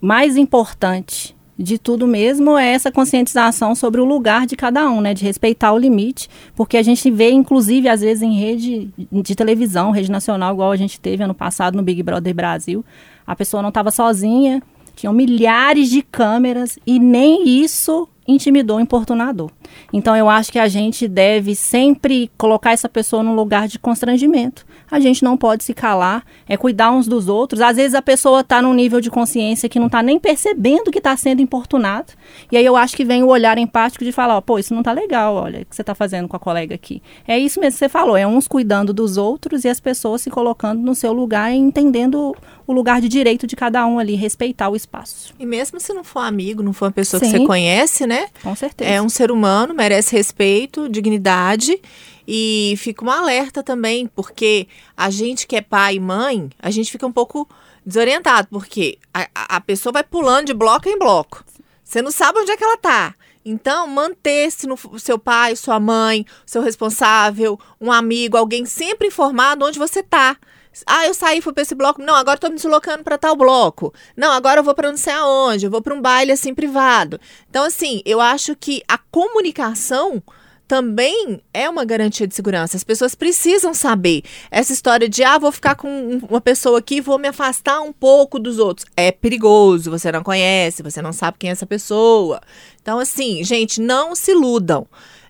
mais 0.00 0.36
importante 0.36 1.34
de 1.58 1.78
tudo 1.78 2.06
mesmo 2.06 2.58
é 2.58 2.72
essa 2.72 2.90
conscientização 2.90 3.74
sobre 3.74 4.00
o 4.00 4.04
lugar 4.04 4.46
de 4.46 4.56
cada 4.56 4.88
um, 4.90 5.00
né, 5.00 5.14
de 5.14 5.24
respeitar 5.24 5.72
o 5.72 5.78
limite, 5.78 6.28
porque 6.56 6.76
a 6.76 6.82
gente 6.82 7.10
vê 7.10 7.30
inclusive 7.30 7.88
às 7.88 8.00
vezes 8.00 8.22
em 8.22 8.34
rede 8.34 8.90
de 9.10 9.34
televisão, 9.34 9.90
rede 9.90 10.10
nacional, 10.10 10.52
igual 10.52 10.72
a 10.72 10.76
gente 10.76 10.98
teve 10.98 11.22
ano 11.22 11.34
passado 11.34 11.76
no 11.76 11.82
Big 11.82 12.02
Brother 12.02 12.34
Brasil, 12.34 12.84
a 13.26 13.36
pessoa 13.36 13.62
não 13.62 13.68
estava 13.68 13.90
sozinha, 13.90 14.62
tinham 14.96 15.12
milhares 15.12 15.88
de 15.88 16.02
câmeras 16.02 16.78
e 16.86 16.98
nem 16.98 17.48
isso 17.48 18.08
intimidou 18.26 18.78
o 18.78 18.80
importunador. 18.80 19.50
Então 19.92 20.16
eu 20.16 20.28
acho 20.28 20.50
que 20.50 20.58
a 20.58 20.68
gente 20.68 21.06
deve 21.06 21.54
sempre 21.54 22.30
colocar 22.38 22.72
essa 22.72 22.88
pessoa 22.88 23.22
num 23.22 23.34
lugar 23.34 23.68
de 23.68 23.78
constrangimento. 23.78 24.64
A 24.90 25.00
gente 25.00 25.24
não 25.24 25.36
pode 25.36 25.64
se 25.64 25.74
calar, 25.74 26.24
é 26.48 26.56
cuidar 26.56 26.90
uns 26.90 27.06
dos 27.06 27.28
outros. 27.28 27.60
Às 27.60 27.76
vezes 27.76 27.94
a 27.94 28.02
pessoa 28.02 28.40
está 28.40 28.62
num 28.62 28.74
nível 28.74 29.00
de 29.00 29.10
consciência 29.10 29.68
que 29.68 29.78
não 29.78 29.86
está 29.86 30.02
nem 30.02 30.18
percebendo 30.18 30.90
que 30.90 30.98
está 30.98 31.16
sendo 31.16 31.42
importunado. 31.42 32.12
E 32.50 32.56
aí 32.56 32.64
eu 32.64 32.76
acho 32.76 32.96
que 32.96 33.04
vem 33.04 33.22
o 33.22 33.28
olhar 33.28 33.58
empático 33.58 34.04
de 34.04 34.12
falar, 34.12 34.36
ó, 34.36 34.40
pô, 34.40 34.58
isso 34.58 34.72
não 34.72 34.80
está 34.80 34.92
legal, 34.92 35.34
olha, 35.34 35.62
o 35.62 35.64
que 35.64 35.74
você 35.74 35.82
está 35.82 35.94
fazendo 35.94 36.28
com 36.28 36.36
a 36.36 36.40
colega 36.40 36.74
aqui. 36.74 37.02
É 37.26 37.38
isso 37.38 37.60
mesmo 37.60 37.72
que 37.72 37.78
você 37.78 37.88
falou, 37.88 38.16
é 38.16 38.26
uns 38.26 38.46
cuidando 38.46 38.92
dos 38.92 39.16
outros 39.16 39.64
e 39.64 39.68
as 39.68 39.80
pessoas 39.80 40.22
se 40.22 40.30
colocando 40.30 40.80
no 40.80 40.94
seu 40.94 41.12
lugar 41.12 41.52
e 41.52 41.56
entendendo 41.56 42.34
o 42.66 42.72
lugar 42.72 43.00
de 43.00 43.08
direito 43.08 43.46
de 43.46 43.56
cada 43.56 43.86
um 43.86 43.98
ali, 43.98 44.14
respeitar 44.14 44.68
o 44.68 44.76
espaço. 44.76 45.34
E 45.38 45.44
mesmo 45.44 45.78
se 45.80 45.92
não 45.92 46.04
for 46.04 46.20
amigo, 46.20 46.62
não 46.62 46.72
for 46.72 46.86
uma 46.86 46.92
pessoa 46.92 47.20
Sim, 47.20 47.30
que 47.30 47.38
você 47.38 47.46
conhece, 47.46 48.06
né? 48.06 48.13
Com 48.42 48.54
certeza. 48.54 48.90
É 48.90 49.00
um 49.00 49.08
ser 49.08 49.30
humano, 49.30 49.74
merece 49.74 50.14
respeito, 50.14 50.88
dignidade. 50.88 51.80
E 52.26 52.74
fica 52.78 53.04
um 53.04 53.10
alerta 53.10 53.62
também, 53.62 54.06
porque 54.06 54.66
a 54.96 55.10
gente 55.10 55.46
que 55.46 55.56
é 55.56 55.60
pai 55.60 55.96
e 55.96 56.00
mãe, 56.00 56.48
a 56.58 56.70
gente 56.70 56.90
fica 56.90 57.06
um 57.06 57.12
pouco 57.12 57.48
desorientado, 57.84 58.48
porque 58.50 58.98
a, 59.12 59.56
a 59.56 59.60
pessoa 59.60 59.92
vai 59.92 60.02
pulando 60.02 60.46
de 60.46 60.54
bloco 60.54 60.88
em 60.88 60.98
bloco. 60.98 61.44
Você 61.84 62.00
não 62.00 62.10
sabe 62.10 62.38
onde 62.38 62.50
é 62.50 62.56
que 62.56 62.64
ela 62.64 62.78
tá. 62.78 63.14
Então, 63.44 63.86
manter-se 63.86 64.66
no 64.66 64.78
seu 64.98 65.18
pai, 65.18 65.54
sua 65.54 65.78
mãe, 65.78 66.24
seu 66.46 66.62
responsável, 66.62 67.60
um 67.78 67.92
amigo, 67.92 68.38
alguém 68.38 68.64
sempre 68.64 69.08
informado 69.08 69.66
onde 69.66 69.78
você 69.78 70.02
tá. 70.02 70.38
Ah, 70.86 71.06
eu 71.06 71.14
saí, 71.14 71.40
fui 71.40 71.52
para 71.52 71.62
esse 71.62 71.74
bloco. 71.74 72.02
Não, 72.02 72.14
agora 72.14 72.36
estou 72.36 72.50
me 72.50 72.56
deslocando 72.56 73.04
para 73.04 73.18
tal 73.18 73.36
bloco. 73.36 73.92
Não, 74.16 74.32
agora 74.32 74.60
eu 74.60 74.64
vou 74.64 74.74
para 74.74 74.90
não 74.90 74.96
sei 74.96 75.12
aonde. 75.12 75.66
Eu 75.66 75.70
vou 75.70 75.82
para 75.82 75.94
um 75.94 76.00
baile 76.00 76.32
assim 76.32 76.54
privado. 76.54 77.20
Então, 77.48 77.64
assim, 77.64 78.02
eu 78.04 78.20
acho 78.20 78.56
que 78.56 78.82
a 78.88 78.98
comunicação 78.98 80.22
também 80.66 81.40
é 81.52 81.68
uma 81.68 81.84
garantia 81.84 82.26
de 82.26 82.34
segurança. 82.34 82.76
As 82.76 82.84
pessoas 82.84 83.14
precisam 83.14 83.74
saber. 83.74 84.22
Essa 84.50 84.72
história 84.72 85.08
de, 85.08 85.22
ah, 85.22 85.38
vou 85.38 85.52
ficar 85.52 85.74
com 85.74 86.20
uma 86.28 86.40
pessoa 86.40 86.78
aqui, 86.78 87.00
vou 87.00 87.18
me 87.18 87.28
afastar 87.28 87.80
um 87.80 87.92
pouco 87.92 88.38
dos 88.38 88.58
outros. 88.58 88.86
É 88.96 89.12
perigoso, 89.12 89.90
você 89.90 90.10
não 90.10 90.22
conhece, 90.22 90.82
você 90.82 91.02
não 91.02 91.12
sabe 91.12 91.38
quem 91.38 91.50
é 91.50 91.52
essa 91.52 91.66
pessoa. 91.66 92.40
Então, 92.80 92.98
assim, 92.98 93.44
gente, 93.44 93.80
não 93.80 94.14
se 94.14 94.32
iludam. 94.32 94.86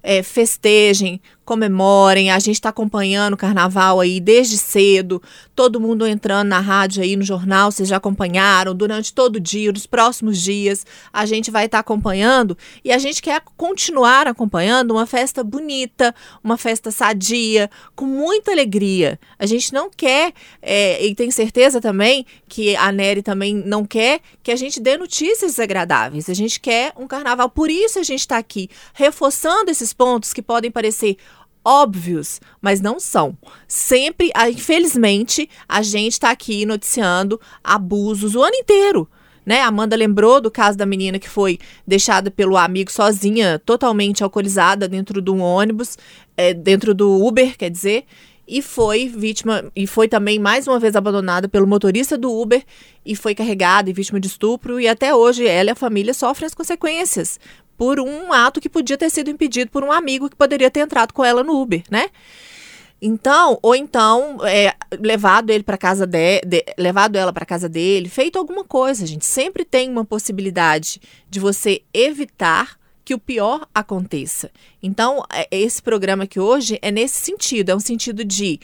É, 0.06 0.22
festejem, 0.22 1.18
comemorem. 1.44 2.30
A 2.30 2.38
gente 2.38 2.56
está 2.56 2.70
acompanhando 2.70 3.34
o 3.34 3.36
carnaval 3.36 4.00
aí 4.00 4.20
desde 4.20 4.56
cedo, 4.56 5.22
todo 5.54 5.80
mundo 5.80 6.06
entrando 6.06 6.48
na 6.48 6.60
rádio 6.60 7.02
aí 7.02 7.16
no 7.16 7.22
jornal, 7.22 7.70
vocês 7.70 7.88
já 7.88 7.96
acompanharam 7.96 8.74
durante 8.74 9.12
todo 9.12 9.36
o 9.36 9.40
dia, 9.40 9.70
nos 9.72 9.86
próximos 9.86 10.40
dias, 10.40 10.86
a 11.12 11.26
gente 11.26 11.50
vai 11.50 11.66
estar 11.66 11.78
tá 11.78 11.80
acompanhando 11.80 12.56
e 12.84 12.90
a 12.90 12.98
gente 12.98 13.20
quer 13.20 13.42
continuar 13.56 14.26
acompanhando 14.26 14.92
uma 14.92 15.06
festa 15.06 15.44
bonita, 15.44 16.14
uma 16.42 16.56
festa 16.56 16.90
sadia, 16.90 17.70
com 17.94 18.06
muita 18.06 18.52
alegria. 18.52 19.18
A 19.38 19.46
gente 19.46 19.72
não 19.72 19.90
quer, 19.90 20.32
é, 20.62 21.04
e 21.04 21.14
tem 21.14 21.30
certeza 21.30 21.80
também 21.80 22.26
que 22.48 22.74
a 22.76 22.90
Nery 22.90 23.22
também 23.22 23.54
não 23.54 23.84
quer, 23.84 24.20
que 24.42 24.50
a 24.50 24.56
gente 24.56 24.80
dê 24.80 24.96
notícias 24.96 25.52
desagradáveis. 25.52 26.28
A 26.28 26.34
gente 26.34 26.60
quer 26.60 26.92
um 26.96 27.06
carnaval, 27.06 27.48
por 27.50 27.70
isso 27.70 27.98
a 27.98 28.02
gente 28.02 28.20
está 28.20 28.38
aqui, 28.38 28.68
reforçando 28.92 29.70
esses 29.70 29.92
pontos 29.92 30.32
que 30.32 30.42
podem 30.42 30.70
parecer 30.70 31.16
óbvios, 31.64 32.40
mas 32.61 32.80
não 32.80 33.00
são. 33.00 33.37
Sempre, 33.66 34.30
infelizmente, 34.50 35.49
a 35.68 35.83
gente 35.83 36.12
está 36.12 36.30
aqui 36.30 36.66
noticiando 36.66 37.40
abusos 37.62 38.35
o 38.35 38.42
ano 38.42 38.54
inteiro. 38.54 39.09
Né? 39.47 39.61
Amanda 39.61 39.94
lembrou 39.94 40.40
do 40.40 40.50
caso 40.50 40.78
da 40.78 40.87
menina 40.87 41.18
que 41.18 41.28
foi 41.28 41.59
deixada 41.87 42.30
pelo 42.30 42.56
amigo 42.56 42.90
sozinha, 42.90 43.59
totalmente 43.59 44.25
alcoolizada, 44.25 44.88
dentro 44.88 45.21
de 45.21 45.30
um 45.30 45.40
ônibus, 45.40 45.99
é, 46.37 46.54
dentro 46.54 46.94
do 46.94 47.25
Uber, 47.25 47.56
quer 47.56 47.71
dizer, 47.71 48.04
e 48.47 48.61
foi 48.61 49.09
vítima 49.09 49.64
e 49.75 49.87
foi 49.87 50.06
também 50.06 50.38
mais 50.38 50.66
uma 50.66 50.78
vez 50.78 50.94
abandonada 50.94 51.49
pelo 51.49 51.66
motorista 51.66 52.16
do 52.16 52.30
Uber 52.30 52.62
e 53.04 53.16
foi 53.16 53.35
carregada 53.35 53.88
e 53.88 53.92
vítima 53.92 54.21
de 54.21 54.26
estupro 54.26 54.78
e 54.78 54.87
até 54.87 55.14
hoje 55.14 55.47
ela 55.47 55.71
e 55.71 55.73
a 55.73 55.75
família 55.75 56.12
sofrem 56.12 56.47
as 56.47 56.54
consequências 56.54 57.40
por 57.76 58.00
um 58.00 58.33
ato 58.33 58.61
que 58.61 58.69
podia 58.69 58.97
ter 58.97 59.11
sido 59.11 59.31
impedido 59.31 59.71
por 59.71 59.83
um 59.83 59.93
amigo 59.93 60.28
que 60.28 60.37
poderia 60.37 60.71
ter 60.71 60.81
entrado 60.81 61.12
com 61.12 61.25
ela 61.25 61.43
no 61.43 61.61
Uber, 61.61 61.83
né? 61.90 62.09
Então, 63.07 63.59
ou 63.61 63.75
então, 63.75 64.38
é, 64.47 64.75
levado 64.99 65.50
ele 65.50 65.62
para 65.62 65.76
casa 65.76 66.07
de, 66.07 66.40
de, 66.40 66.64
levado 66.78 67.16
ela 67.16 67.33
para 67.33 67.45
casa 67.45 67.69
dele, 67.69 68.09
feito 68.09 68.38
alguma 68.38 68.64
coisa, 68.64 69.04
gente. 69.04 69.26
Sempre 69.26 69.64
tem 69.64 69.90
uma 69.90 70.04
possibilidade 70.04 71.00
de 71.28 71.38
você 71.38 71.83
evitar 71.93 72.78
que 73.04 73.14
o 73.14 73.19
pior 73.19 73.69
aconteça. 73.75 74.50
Então, 74.83 75.23
é, 75.31 75.47
esse 75.50 75.83
programa 75.83 76.25
aqui 76.25 76.40
hoje 76.40 76.78
é 76.81 76.90
nesse 76.90 77.21
sentido, 77.21 77.71
é 77.71 77.76
um 77.76 77.81
sentido 77.81 78.25
de 78.25 78.59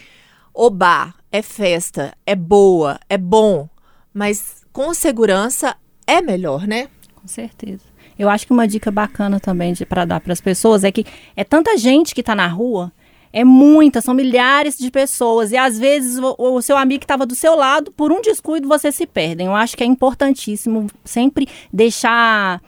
oba, 0.55 1.13
é 1.31 1.43
festa, 1.43 2.17
é 2.25 2.35
boa, 2.35 2.99
é 3.09 3.19
bom, 3.19 3.69
mas 4.15 4.63
com 4.73 4.95
segurança 4.95 5.77
é 6.07 6.23
melhor, 6.23 6.67
né? 6.67 6.89
Com 7.15 7.29
certeza. 7.29 7.90
Eu 8.21 8.29
acho 8.29 8.47
que 8.47 8.53
uma 8.53 8.69
dica 8.69 8.91
bacana 8.91 9.41
também 9.41 9.75
para 9.89 10.05
dar 10.05 10.21
para 10.21 10.35
as 10.35 10.43
pessoas 10.43 10.85
é 10.85 10.93
que 10.93 11.07
é 11.35 11.43
tanta 11.43 11.75
gente 11.79 12.15
que 12.15 12.21
está 12.21 12.35
na 12.35 12.47
rua, 12.47 12.93
é 13.33 13.43
muita, 13.45 14.03
são 14.03 14.13
milhares 14.13 14.77
de 14.77 14.91
pessoas 14.91 15.53
e 15.53 15.57
às 15.57 15.79
vezes 15.79 16.19
o, 16.19 16.37
o 16.39 16.61
seu 16.61 16.77
amigo 16.77 17.01
que 17.01 17.05
estava 17.07 17.25
do 17.25 17.35
seu 17.35 17.57
lado, 17.57 17.91
por 17.91 18.13
um 18.13 18.21
descuido 18.21 18.69
você 18.69 18.93
se 18.93 19.07
perde. 19.07 19.43
Eu 19.43 19.55
acho 19.55 19.75
que 19.75 19.83
é 19.83 19.87
importantíssimo 19.87 20.87
sempre 21.03 21.49
deixar 21.73 22.61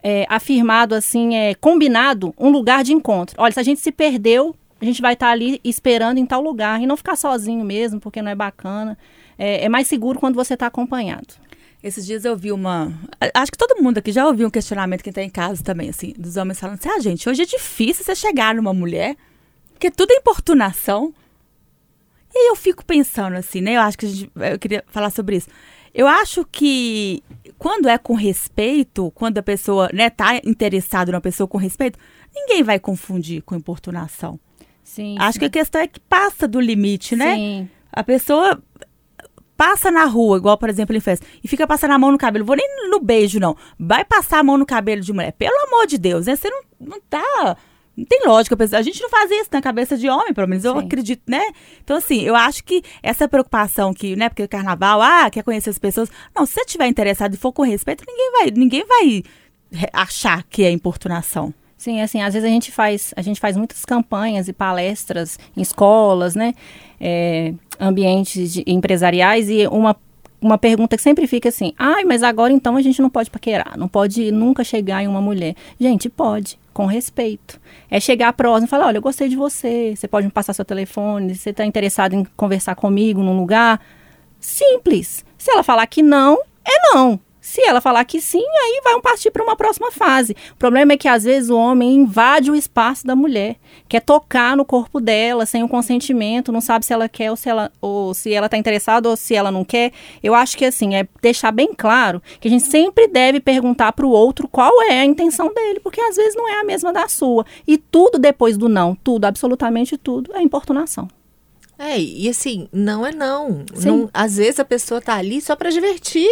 é, 0.00 0.26
afirmado 0.28 0.94
assim, 0.94 1.34
é, 1.34 1.56
combinado 1.56 2.32
um 2.38 2.48
lugar 2.48 2.84
de 2.84 2.92
encontro. 2.92 3.34
Olha, 3.36 3.50
se 3.50 3.58
a 3.58 3.64
gente 3.64 3.80
se 3.80 3.90
perdeu, 3.90 4.54
a 4.80 4.84
gente 4.84 5.02
vai 5.02 5.14
estar 5.14 5.26
tá 5.26 5.32
ali 5.32 5.60
esperando 5.64 6.18
em 6.18 6.24
tal 6.24 6.40
lugar 6.40 6.80
e 6.80 6.86
não 6.86 6.96
ficar 6.96 7.16
sozinho 7.16 7.64
mesmo, 7.64 7.98
porque 7.98 8.22
não 8.22 8.30
é 8.30 8.36
bacana. 8.36 8.96
É, 9.36 9.64
é 9.64 9.68
mais 9.68 9.88
seguro 9.88 10.20
quando 10.20 10.36
você 10.36 10.54
está 10.54 10.68
acompanhado. 10.68 11.34
Esses 11.82 12.04
dias 12.04 12.24
eu 12.24 12.36
vi 12.36 12.52
uma. 12.52 12.92
Acho 13.34 13.50
que 13.50 13.56
todo 13.56 13.82
mundo 13.82 13.98
aqui 13.98 14.12
já 14.12 14.26
ouviu 14.26 14.46
um 14.46 14.50
questionamento 14.50 15.02
que 15.02 15.10
tem 15.10 15.28
em 15.28 15.30
casa 15.30 15.62
também, 15.62 15.88
assim, 15.88 16.12
dos 16.18 16.36
homens 16.36 16.60
falando 16.60 16.78
assim: 16.78 16.90
ah, 16.90 17.00
gente, 17.00 17.28
hoje 17.28 17.42
é 17.42 17.46
difícil 17.46 18.04
você 18.04 18.14
chegar 18.14 18.54
numa 18.54 18.74
mulher, 18.74 19.16
porque 19.72 19.90
tudo 19.90 20.12
é 20.12 20.16
importunação. 20.16 21.14
E 22.34 22.38
aí 22.38 22.46
eu 22.48 22.56
fico 22.56 22.84
pensando 22.84 23.34
assim, 23.34 23.60
né? 23.60 23.76
Eu 23.76 23.80
acho 23.80 23.98
que 23.98 24.06
a 24.06 24.08
gente, 24.08 24.30
eu 24.36 24.58
queria 24.58 24.84
falar 24.88 25.10
sobre 25.10 25.36
isso. 25.36 25.48
Eu 25.92 26.06
acho 26.06 26.44
que 26.44 27.22
quando 27.58 27.88
é 27.88 27.98
com 27.98 28.14
respeito, 28.14 29.10
quando 29.12 29.38
a 29.38 29.42
pessoa, 29.42 29.90
né, 29.92 30.08
tá 30.08 30.36
interessado 30.44 31.10
numa 31.10 31.20
pessoa 31.20 31.48
com 31.48 31.58
respeito, 31.58 31.98
ninguém 32.32 32.62
vai 32.62 32.78
confundir 32.78 33.42
com 33.42 33.56
importunação. 33.56 34.38
Sim. 34.84 35.16
Acho 35.18 35.34
sim. 35.34 35.38
que 35.40 35.44
a 35.46 35.50
questão 35.50 35.80
é 35.80 35.88
que 35.88 35.98
passa 35.98 36.46
do 36.46 36.60
limite, 36.60 37.16
né? 37.16 37.34
Sim. 37.34 37.70
A 37.92 38.04
pessoa 38.04 38.62
passa 39.60 39.90
na 39.90 40.06
rua, 40.06 40.38
igual, 40.38 40.56
por 40.56 40.70
exemplo, 40.70 40.96
em 40.96 41.00
festa, 41.00 41.26
e 41.44 41.46
fica 41.46 41.66
passando 41.66 41.90
a 41.90 41.98
mão 41.98 42.10
no 42.10 42.16
cabelo, 42.16 42.46
vou 42.46 42.56
nem 42.56 42.88
no 42.88 42.98
beijo, 42.98 43.38
não. 43.38 43.54
Vai 43.78 44.06
passar 44.06 44.38
a 44.38 44.42
mão 44.42 44.56
no 44.56 44.64
cabelo 44.64 45.02
de 45.02 45.12
mulher. 45.12 45.32
Pelo 45.32 45.54
amor 45.66 45.86
de 45.86 45.98
Deus, 45.98 46.24
né? 46.24 46.34
Você 46.34 46.48
não, 46.48 46.62
não 46.80 46.98
tá. 46.98 47.58
Não 47.94 48.06
tem 48.06 48.22
lógica. 48.24 48.56
A 48.74 48.80
gente 48.80 49.02
não 49.02 49.10
faz 49.10 49.30
isso 49.30 49.50
na 49.52 49.60
cabeça 49.60 49.98
de 49.98 50.08
homem, 50.08 50.32
pelo 50.32 50.48
menos 50.48 50.64
eu 50.64 50.72
Sim. 50.72 50.86
acredito, 50.86 51.24
né? 51.28 51.42
Então, 51.84 51.98
assim, 51.98 52.22
eu 52.22 52.34
acho 52.34 52.64
que 52.64 52.82
essa 53.02 53.28
preocupação 53.28 53.92
que, 53.92 54.16
né, 54.16 54.30
porque 54.30 54.48
carnaval, 54.48 55.02
ah, 55.02 55.28
quer 55.28 55.42
conhecer 55.42 55.68
as 55.68 55.78
pessoas. 55.78 56.10
Não, 56.34 56.46
se 56.46 56.54
você 56.54 56.60
estiver 56.62 56.86
interessado 56.86 57.34
e 57.34 57.36
for 57.36 57.52
com 57.52 57.62
respeito, 57.62 58.02
ninguém 58.08 58.32
vai, 58.32 58.50
ninguém 58.50 58.86
vai 58.86 59.22
achar 59.92 60.42
que 60.44 60.64
é 60.64 60.70
importunação. 60.70 61.52
Sim, 61.80 62.02
assim, 62.02 62.20
às 62.20 62.34
vezes 62.34 62.46
a 62.46 62.52
gente 62.52 62.70
faz, 62.70 63.14
a 63.16 63.22
gente 63.22 63.40
faz 63.40 63.56
muitas 63.56 63.86
campanhas 63.86 64.48
e 64.48 64.52
palestras 64.52 65.38
em 65.56 65.62
escolas, 65.62 66.34
né? 66.34 66.52
É, 67.00 67.54
ambientes 67.80 68.52
de, 68.52 68.64
empresariais 68.66 69.48
e 69.48 69.66
uma 69.66 69.96
uma 70.42 70.58
pergunta 70.58 70.94
que 70.94 71.02
sempre 71.02 71.26
fica 71.26 71.48
assim: 71.48 71.72
ai, 71.78 72.04
mas 72.04 72.22
agora 72.22 72.52
então 72.52 72.76
a 72.76 72.82
gente 72.82 73.00
não 73.00 73.08
pode 73.08 73.30
paquerar, 73.30 73.78
não 73.78 73.88
pode 73.88 74.30
nunca 74.30 74.62
chegar 74.62 75.02
em 75.02 75.08
uma 75.08 75.22
mulher. 75.22 75.54
Gente, 75.80 76.10
pode, 76.10 76.58
com 76.74 76.84
respeito. 76.84 77.58
É 77.90 77.98
chegar 77.98 78.34
próximo 78.34 78.66
e 78.66 78.68
falar: 78.68 78.88
olha, 78.88 78.98
eu 78.98 79.02
gostei 79.02 79.30
de 79.30 79.36
você, 79.36 79.94
você 79.96 80.06
pode 80.06 80.26
me 80.26 80.32
passar 80.32 80.52
seu 80.52 80.66
telefone, 80.66 81.34
você 81.34 81.48
está 81.48 81.64
interessado 81.64 82.12
em 82.12 82.26
conversar 82.36 82.74
comigo 82.74 83.22
num 83.22 83.38
lugar. 83.38 83.80
Simples. 84.38 85.24
Se 85.38 85.50
ela 85.50 85.62
falar 85.62 85.86
que 85.86 86.02
não, 86.02 86.40
é 86.62 86.94
não. 86.94 87.18
Se 87.50 87.60
ela 87.62 87.80
falar 87.80 88.04
que 88.04 88.20
sim, 88.20 88.38
aí 88.38 88.80
vai 88.84 89.00
partir 89.00 89.28
para 89.32 89.42
uma 89.42 89.56
próxima 89.56 89.90
fase. 89.90 90.36
O 90.52 90.56
problema 90.56 90.92
é 90.92 90.96
que 90.96 91.08
às 91.08 91.24
vezes 91.24 91.50
o 91.50 91.56
homem 91.56 91.96
invade 91.96 92.48
o 92.48 92.54
espaço 92.54 93.04
da 93.04 93.16
mulher, 93.16 93.56
quer 93.88 93.98
tocar 93.98 94.56
no 94.56 94.64
corpo 94.64 95.00
dela 95.00 95.44
sem 95.44 95.60
o 95.64 95.68
consentimento, 95.68 96.52
não 96.52 96.60
sabe 96.60 96.86
se 96.86 96.92
ela 96.92 97.08
quer 97.08 97.28
ou 97.28 97.36
se 97.36 97.48
ela 97.48 97.72
ou 97.80 98.14
se 98.14 98.32
ela 98.32 98.46
está 98.46 98.56
interessada 98.56 99.08
ou 99.08 99.16
se 99.16 99.34
ela 99.34 99.50
não 99.50 99.64
quer. 99.64 99.90
Eu 100.22 100.32
acho 100.32 100.56
que 100.56 100.64
assim 100.64 100.94
é 100.94 101.08
deixar 101.20 101.50
bem 101.50 101.74
claro 101.76 102.22
que 102.40 102.46
a 102.46 102.50
gente 102.52 102.66
sempre 102.66 103.08
deve 103.08 103.40
perguntar 103.40 103.94
para 103.94 104.06
o 104.06 104.10
outro 104.10 104.46
qual 104.46 104.80
é 104.82 105.00
a 105.00 105.04
intenção 105.04 105.52
dele, 105.52 105.80
porque 105.80 106.00
às 106.00 106.14
vezes 106.14 106.36
não 106.36 106.48
é 106.48 106.60
a 106.60 106.64
mesma 106.64 106.92
da 106.92 107.08
sua. 107.08 107.44
E 107.66 107.76
tudo 107.76 108.16
depois 108.16 108.56
do 108.56 108.68
não, 108.68 108.94
tudo, 108.94 109.24
absolutamente 109.24 109.98
tudo, 109.98 110.30
é 110.36 110.40
importunação. 110.40 111.08
É, 111.76 111.98
e 111.98 112.28
assim, 112.28 112.68
não 112.72 113.04
é 113.04 113.10
não. 113.10 113.64
não 113.82 114.08
às 114.14 114.36
vezes 114.36 114.60
a 114.60 114.64
pessoa 114.64 115.00
tá 115.00 115.16
ali 115.16 115.40
só 115.40 115.56
para 115.56 115.70
divertir. 115.70 116.28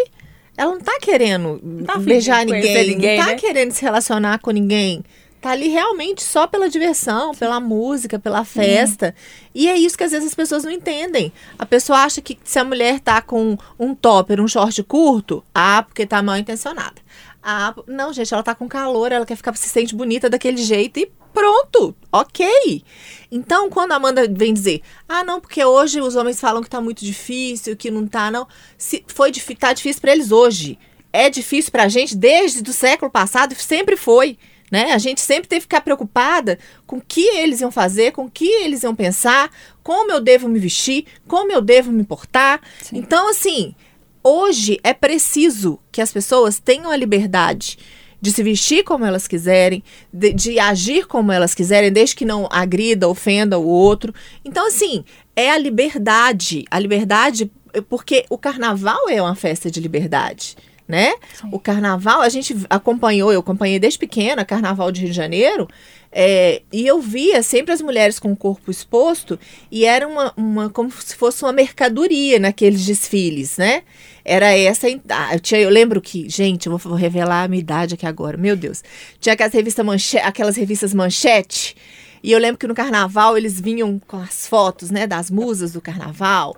Ela 0.59 0.73
não 0.73 0.81
tá 0.81 0.99
querendo 1.01 1.61
Tá 1.87 1.97
beijar 1.99 2.45
ninguém, 2.45 2.89
ninguém, 2.89 3.17
não 3.17 3.25
tá 3.25 3.31
né? 3.31 3.39
querendo 3.39 3.71
se 3.71 3.81
relacionar 3.81 4.41
com 4.41 4.51
ninguém. 4.51 5.05
Tá 5.41 5.51
ali 5.51 5.69
realmente 5.69 6.21
só 6.25 6.49
pela 6.49 6.69
diversão, 6.69 7.33
pela 7.33 7.61
música, 7.61 8.19
pela 8.19 8.45
festa. 8.45 9.15
E 9.55 9.69
é 9.69 9.77
isso 9.77 9.97
que 9.97 10.03
às 10.03 10.11
vezes 10.11 10.27
as 10.27 10.35
pessoas 10.35 10.65
não 10.65 10.71
entendem. 10.73 11.33
A 11.57 11.65
pessoa 11.65 12.01
acha 12.01 12.21
que 12.21 12.37
se 12.43 12.59
a 12.59 12.65
mulher 12.65 12.99
tá 12.99 13.23
com 13.23 13.57
um 13.79 13.95
topper, 13.95 14.41
um 14.41 14.49
short 14.49 14.83
curto, 14.83 15.45
ah, 15.55 15.85
porque 15.85 16.05
tá 16.05 16.21
mal 16.21 16.37
intencionada. 16.37 17.01
Ah, 17.41 17.73
não, 17.87 18.13
gente, 18.13 18.35
ela 18.35 18.43
tá 18.43 18.53
com 18.53 18.69
calor, 18.69 19.13
ela 19.13 19.25
quer 19.25 19.37
ficar 19.37 19.55
se 19.57 19.69
sente 19.69 19.95
bonita 19.95 20.29
daquele 20.29 20.57
jeito 20.59 20.99
e 20.99 21.09
pronto, 21.33 21.95
ok. 22.13 22.83
Então, 23.31 23.69
quando 23.71 23.93
a 23.93 23.97
Amanda 23.97 24.27
vem 24.29 24.55
dizer, 24.55 24.83
ah, 25.09 25.23
não, 25.23 25.41
porque 25.41 25.65
hoje 25.65 26.01
os 26.01 26.17
homens 26.17 26.41
falam 26.41 26.63
que 26.63 26.71
tá 26.71 26.81
muito 26.81 27.05
difícil, 27.05 27.77
que 27.77 27.91
não 27.91 28.07
tá, 28.07 28.31
não. 28.31 28.47
Se 28.77 29.05
foi 29.07 29.31
tá 29.59 29.73
difícil 29.73 30.01
para 30.01 30.13
eles 30.13 30.33
hoje. 30.33 30.79
É 31.13 31.31
difícil 31.31 31.73
pra 31.73 31.89
gente 31.89 32.17
desde 32.17 32.69
o 32.69 32.73
século 32.73 33.11
passado, 33.11 33.55
sempre 33.55 33.97
foi. 33.97 34.39
Né? 34.71 34.93
A 34.93 34.99
gente 34.99 35.21
sempre 35.21 35.49
teve 35.49 35.61
que 35.61 35.65
ficar 35.65 35.81
preocupada 35.81 36.59
com 36.87 36.99
o 36.99 37.03
que 37.07 37.23
eles 37.37 37.61
iam 37.61 37.71
fazer, 37.71 38.13
com 38.13 38.27
o 38.27 38.31
que 38.31 38.47
eles 38.47 38.83
iam 38.83 38.95
pensar, 38.95 39.51
como 39.83 40.13
eu 40.13 40.21
devo 40.21 40.49
me 40.49 40.59
vestir, 40.59 41.07
como 41.27 41.51
eu 41.51 41.63
devo 41.63 41.91
me 41.91 42.05
portar. 42.05 42.61
Então, 42.93 43.31
assim, 43.31 43.75
hoje 44.23 44.79
é 44.85 44.93
preciso 44.93 45.79
que 45.91 46.03
as 46.03 46.13
pessoas 46.13 46.59
tenham 46.59 46.91
a 46.91 46.97
liberdade 46.97 47.79
de 48.21 48.33
se 48.33 48.43
vestir 48.43 48.85
como 48.85 49.05
elas 49.05 49.29
quiserem, 49.29 49.83
de, 50.13 50.33
de 50.33 50.59
agir 50.59 51.07
como 51.07 51.31
elas 51.31 51.55
quiserem, 51.55 51.93
desde 51.93 52.17
que 52.17 52.25
não 52.25 52.49
agrida, 52.51 53.09
ofenda 53.09 53.59
o 53.59 53.67
outro. 53.67 54.13
Então, 54.45 54.67
assim, 54.67 55.05
é 55.37 55.51
a 55.51 55.59
liberdade. 55.59 56.65
A 56.71 56.79
liberdade, 56.79 57.51
porque 57.89 58.25
o 58.29 58.37
carnaval 58.37 59.09
é 59.09 59.23
uma 59.23 59.35
festa 59.35 59.71
de 59.71 59.81
liberdade. 59.81 60.57
Né? 60.87 61.13
O 61.53 61.61
carnaval, 61.61 62.23
a 62.23 62.31
gente 62.31 62.57
acompanhou, 62.71 63.31
eu 63.31 63.41
acompanhei 63.41 63.79
desde 63.79 63.99
pequena, 63.99 64.43
carnaval 64.43 64.91
de 64.91 65.03
Rio 65.03 65.11
de 65.11 65.17
Janeiro, 65.17 65.69
é, 66.11 66.63
e 66.73 66.87
eu 66.87 67.01
via 67.01 67.43
sempre 67.43 67.73
as 67.75 67.83
mulheres 67.83 68.19
com 68.19 68.33
o 68.33 68.37
corpo 68.37 68.71
exposto 68.71 69.39
e 69.71 69.85
era 69.85 70.09
uma, 70.09 70.33
uma 70.35 70.71
como 70.71 70.91
se 70.91 71.15
fosse 71.15 71.45
uma 71.45 71.53
mercadoria 71.53 72.39
naqueles 72.39 72.87
desfiles, 72.87 73.59
né? 73.59 73.83
Era 74.29 74.55
essa. 74.57 74.87
ah, 75.09 75.35
Eu, 75.35 75.41
tinha, 75.41 75.61
eu 75.61 75.71
lembro 75.71 76.01
que, 76.01 76.29
gente, 76.29 76.67
eu 76.67 76.77
vou, 76.77 76.95
revelar 76.95 77.45
a 77.45 77.49
minha 77.49 77.61
idade 77.61 77.95
aqui 77.95 78.07
agora, 78.07 78.37
meu 78.37 78.55
Deus. 78.55 78.85
Tinha 79.19 79.33
aquelas 79.33 79.55
revistas, 79.55 79.85
manche, 79.85 80.19
aquelas 80.19 80.57
revistas 80.57 80.93
manchete. 80.93 81.75
E 82.23 82.31
eu 82.31 82.39
lembro 82.39 82.59
que 82.59 82.67
no 82.67 82.75
carnaval 82.75 83.39
eles 83.39 83.59
vinham 83.59 83.99
com 84.07 84.19
as 84.19 84.47
fotos, 84.47 84.91
né, 84.91 85.07
das 85.07 85.31
musas 85.31 85.73
do 85.73 85.81
carnaval. 85.81 86.57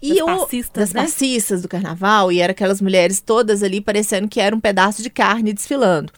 E 0.00 0.08
Das 0.08 0.18
eu, 0.18 0.26
passistas, 0.26 0.72
das 0.72 0.92
né? 0.92 1.02
passistas 1.02 1.62
do 1.62 1.68
carnaval, 1.68 2.32
e 2.32 2.40
era 2.40 2.50
aquelas 2.50 2.80
mulheres 2.80 3.20
todas 3.20 3.62
ali 3.62 3.80
parecendo 3.80 4.26
que 4.26 4.40
era 4.40 4.56
um 4.56 4.60
pedaço 4.60 5.00
de 5.00 5.08
carne 5.08 5.52
desfilando. 5.52 6.12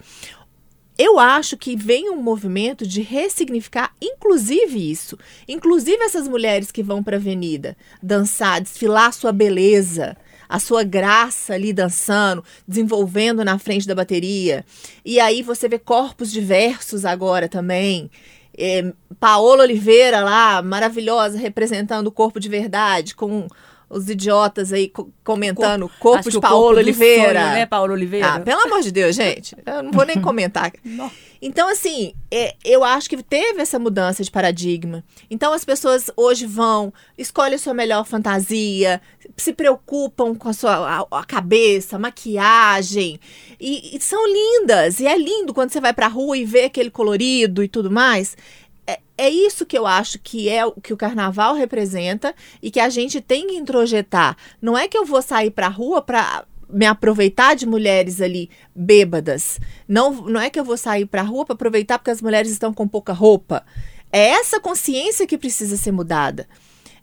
Eu 0.96 1.18
acho 1.18 1.56
que 1.56 1.76
vem 1.76 2.08
um 2.08 2.22
movimento 2.22 2.86
de 2.86 3.02
ressignificar, 3.02 3.92
inclusive 4.00 4.90
isso. 4.90 5.18
Inclusive 5.46 6.02
essas 6.02 6.28
mulheres 6.28 6.70
que 6.70 6.84
vão 6.84 7.02
para 7.02 7.16
a 7.16 7.18
avenida 7.18 7.76
dançar, 8.00 8.60
desfilar 8.60 9.08
a 9.08 9.12
sua 9.12 9.32
beleza, 9.32 10.16
a 10.48 10.58
sua 10.58 10.82
graça 10.82 11.54
ali 11.54 11.72
dançando, 11.72 12.44
desenvolvendo 12.66 13.44
na 13.44 13.58
frente 13.58 13.86
da 13.86 13.94
bateria. 13.94 14.64
E 15.04 15.18
aí 15.20 15.42
você 15.42 15.68
vê 15.68 15.78
corpos 15.78 16.30
diversos 16.32 17.04
agora 17.04 17.48
também. 17.48 18.10
É, 18.56 18.92
Paola 19.18 19.62
Oliveira 19.64 20.20
lá, 20.20 20.62
maravilhosa, 20.62 21.36
representando 21.38 22.06
o 22.06 22.12
corpo 22.12 22.38
de 22.38 22.48
verdade, 22.48 23.14
com 23.14 23.48
os 23.90 24.08
idiotas 24.08 24.72
aí 24.72 24.88
co- 24.88 25.10
comentando 25.22 25.90
corpo, 26.00 26.24
que 26.24 26.30
de 26.30 26.40
Paola 26.40 26.58
corpo 26.66 26.78
Oliveira. 26.78 27.40
sonho, 27.40 27.52
né, 27.54 27.66
Paola 27.66 27.92
Oliveira? 27.92 28.28
Ah, 28.34 28.40
pelo 28.40 28.60
amor 28.62 28.80
de 28.80 28.90
Deus, 28.90 29.14
gente. 29.14 29.56
Eu 29.66 29.82
não 29.82 29.92
vou 29.92 30.04
nem 30.06 30.20
comentar. 30.20 30.72
Então, 31.46 31.68
assim, 31.68 32.14
é, 32.30 32.54
eu 32.64 32.82
acho 32.82 33.06
que 33.06 33.22
teve 33.22 33.60
essa 33.60 33.78
mudança 33.78 34.24
de 34.24 34.30
paradigma. 34.30 35.04
Então, 35.30 35.52
as 35.52 35.62
pessoas 35.62 36.10
hoje 36.16 36.46
vão, 36.46 36.90
escolhem 37.18 37.56
a 37.56 37.58
sua 37.58 37.74
melhor 37.74 38.06
fantasia, 38.06 38.98
se 39.36 39.52
preocupam 39.52 40.34
com 40.34 40.48
a 40.48 40.54
sua 40.54 41.02
a, 41.02 41.18
a 41.20 41.22
cabeça, 41.22 41.98
maquiagem. 41.98 43.20
E, 43.60 43.94
e 43.94 44.00
são 44.00 44.26
lindas. 44.26 45.00
E 45.00 45.06
é 45.06 45.18
lindo 45.18 45.52
quando 45.52 45.68
você 45.68 45.82
vai 45.82 45.92
pra 45.92 46.08
rua 46.08 46.34
e 46.38 46.46
vê 46.46 46.64
aquele 46.64 46.90
colorido 46.90 47.62
e 47.62 47.68
tudo 47.68 47.90
mais. 47.90 48.38
É, 48.86 49.00
é 49.18 49.28
isso 49.28 49.66
que 49.66 49.76
eu 49.76 49.86
acho 49.86 50.18
que 50.20 50.48
é 50.48 50.64
o 50.64 50.72
que 50.72 50.94
o 50.94 50.96
carnaval 50.96 51.54
representa 51.54 52.34
e 52.62 52.70
que 52.70 52.80
a 52.80 52.88
gente 52.88 53.20
tem 53.20 53.48
que 53.48 53.54
introjetar. 53.54 54.34
Não 54.62 54.78
é 54.78 54.88
que 54.88 54.96
eu 54.96 55.04
vou 55.04 55.20
sair 55.20 55.50
pra 55.50 55.68
rua 55.68 56.00
pra 56.00 56.46
me 56.68 56.86
aproveitar 56.86 57.54
de 57.54 57.66
mulheres 57.66 58.20
ali 58.20 58.50
bêbadas. 58.74 59.58
Não, 59.88 60.12
não 60.12 60.40
é 60.40 60.50
que 60.50 60.58
eu 60.58 60.64
vou 60.64 60.76
sair 60.76 61.06
pra 61.06 61.22
rua 61.22 61.44
pra 61.44 61.54
aproveitar 61.54 61.98
porque 61.98 62.10
as 62.10 62.22
mulheres 62.22 62.50
estão 62.50 62.72
com 62.72 62.86
pouca 62.86 63.12
roupa. 63.12 63.64
É 64.12 64.30
essa 64.30 64.60
consciência 64.60 65.26
que 65.26 65.38
precisa 65.38 65.76
ser 65.76 65.92
mudada. 65.92 66.48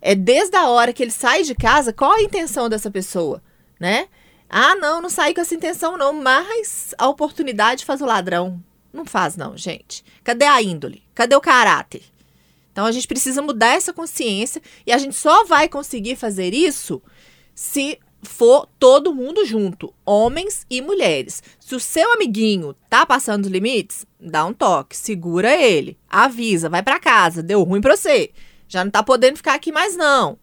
É 0.01 0.15
desde 0.15 0.55
a 0.55 0.69
hora 0.69 0.93
que 0.93 1.03
ele 1.03 1.11
sai 1.11 1.43
de 1.43 1.53
casa, 1.53 1.93
qual 1.93 2.13
a 2.13 2.21
intenção 2.21 2.67
dessa 2.67 2.89
pessoa, 2.89 3.41
né? 3.79 4.07
Ah, 4.49 4.75
não, 4.75 5.01
não 5.01 5.09
saí 5.09 5.33
com 5.33 5.41
essa 5.41 5.55
intenção 5.55 5.97
não, 5.97 6.11
mas 6.11 6.93
a 6.97 7.07
oportunidade 7.07 7.85
faz 7.85 8.01
o 8.01 8.05
ladrão. 8.05 8.61
Não 8.91 9.05
faz 9.05 9.37
não, 9.37 9.55
gente. 9.55 10.03
Cadê 10.23 10.45
a 10.45 10.61
índole? 10.61 11.03
Cadê 11.15 11.35
o 11.35 11.41
caráter? 11.41 12.03
Então 12.71 12.85
a 12.85 12.91
gente 12.91 13.07
precisa 13.07 13.41
mudar 13.41 13.75
essa 13.75 13.93
consciência 13.93 14.61
e 14.85 14.91
a 14.91 14.97
gente 14.97 15.15
só 15.15 15.45
vai 15.45 15.67
conseguir 15.69 16.15
fazer 16.15 16.53
isso 16.53 17.01
se 17.53 17.99
for 18.21 18.67
todo 18.79 19.13
mundo 19.13 19.45
junto, 19.45 19.93
homens 20.05 20.65
e 20.69 20.81
mulheres. 20.81 21.41
Se 21.59 21.75
o 21.75 21.79
seu 21.79 22.11
amiguinho 22.13 22.75
tá 22.89 23.05
passando 23.05 23.45
os 23.45 23.51
limites, 23.51 24.05
dá 24.19 24.45
um 24.45 24.53
toque, 24.53 24.95
segura 24.95 25.55
ele, 25.55 25.97
avisa, 26.09 26.69
vai 26.69 26.83
pra 26.83 26.99
casa, 26.99 27.41
deu 27.41 27.63
ruim 27.63 27.81
pra 27.81 27.95
você. 27.95 28.31
Já 28.67 28.83
não 28.83 28.91
tá 28.91 29.03
podendo 29.03 29.37
ficar 29.37 29.55
aqui 29.55 29.71
mais 29.71 29.95
não. 29.95 30.37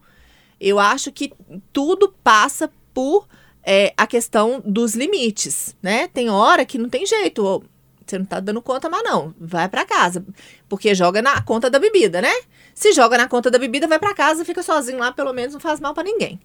Eu 0.60 0.78
acho 0.78 1.12
que 1.12 1.32
tudo 1.72 2.14
passa 2.22 2.70
por 2.92 3.28
é, 3.62 3.92
a 3.96 4.06
questão 4.06 4.60
dos 4.64 4.94
limites, 4.94 5.76
né? 5.82 6.08
Tem 6.08 6.28
hora 6.28 6.64
que 6.64 6.78
não 6.78 6.88
tem 6.88 7.06
jeito, 7.06 7.62
você 8.04 8.18
não 8.18 8.26
tá 8.26 8.40
dando 8.40 8.60
conta 8.62 8.88
mais 8.88 9.04
não, 9.04 9.34
vai 9.38 9.68
pra 9.68 9.84
casa, 9.84 10.24
porque 10.68 10.94
joga 10.94 11.22
na 11.22 11.40
conta 11.42 11.70
da 11.70 11.78
bebida, 11.78 12.20
né? 12.20 12.32
Se 12.74 12.92
joga 12.92 13.18
na 13.18 13.28
conta 13.28 13.50
da 13.50 13.58
bebida, 13.58 13.86
vai 13.86 13.98
pra 13.98 14.14
casa, 14.14 14.44
fica 14.44 14.62
sozinho 14.62 14.98
lá, 14.98 15.12
pelo 15.12 15.32
menos 15.32 15.52
não 15.52 15.60
faz 15.60 15.78
mal 15.80 15.94
pra 15.94 16.02
ninguém. 16.02 16.40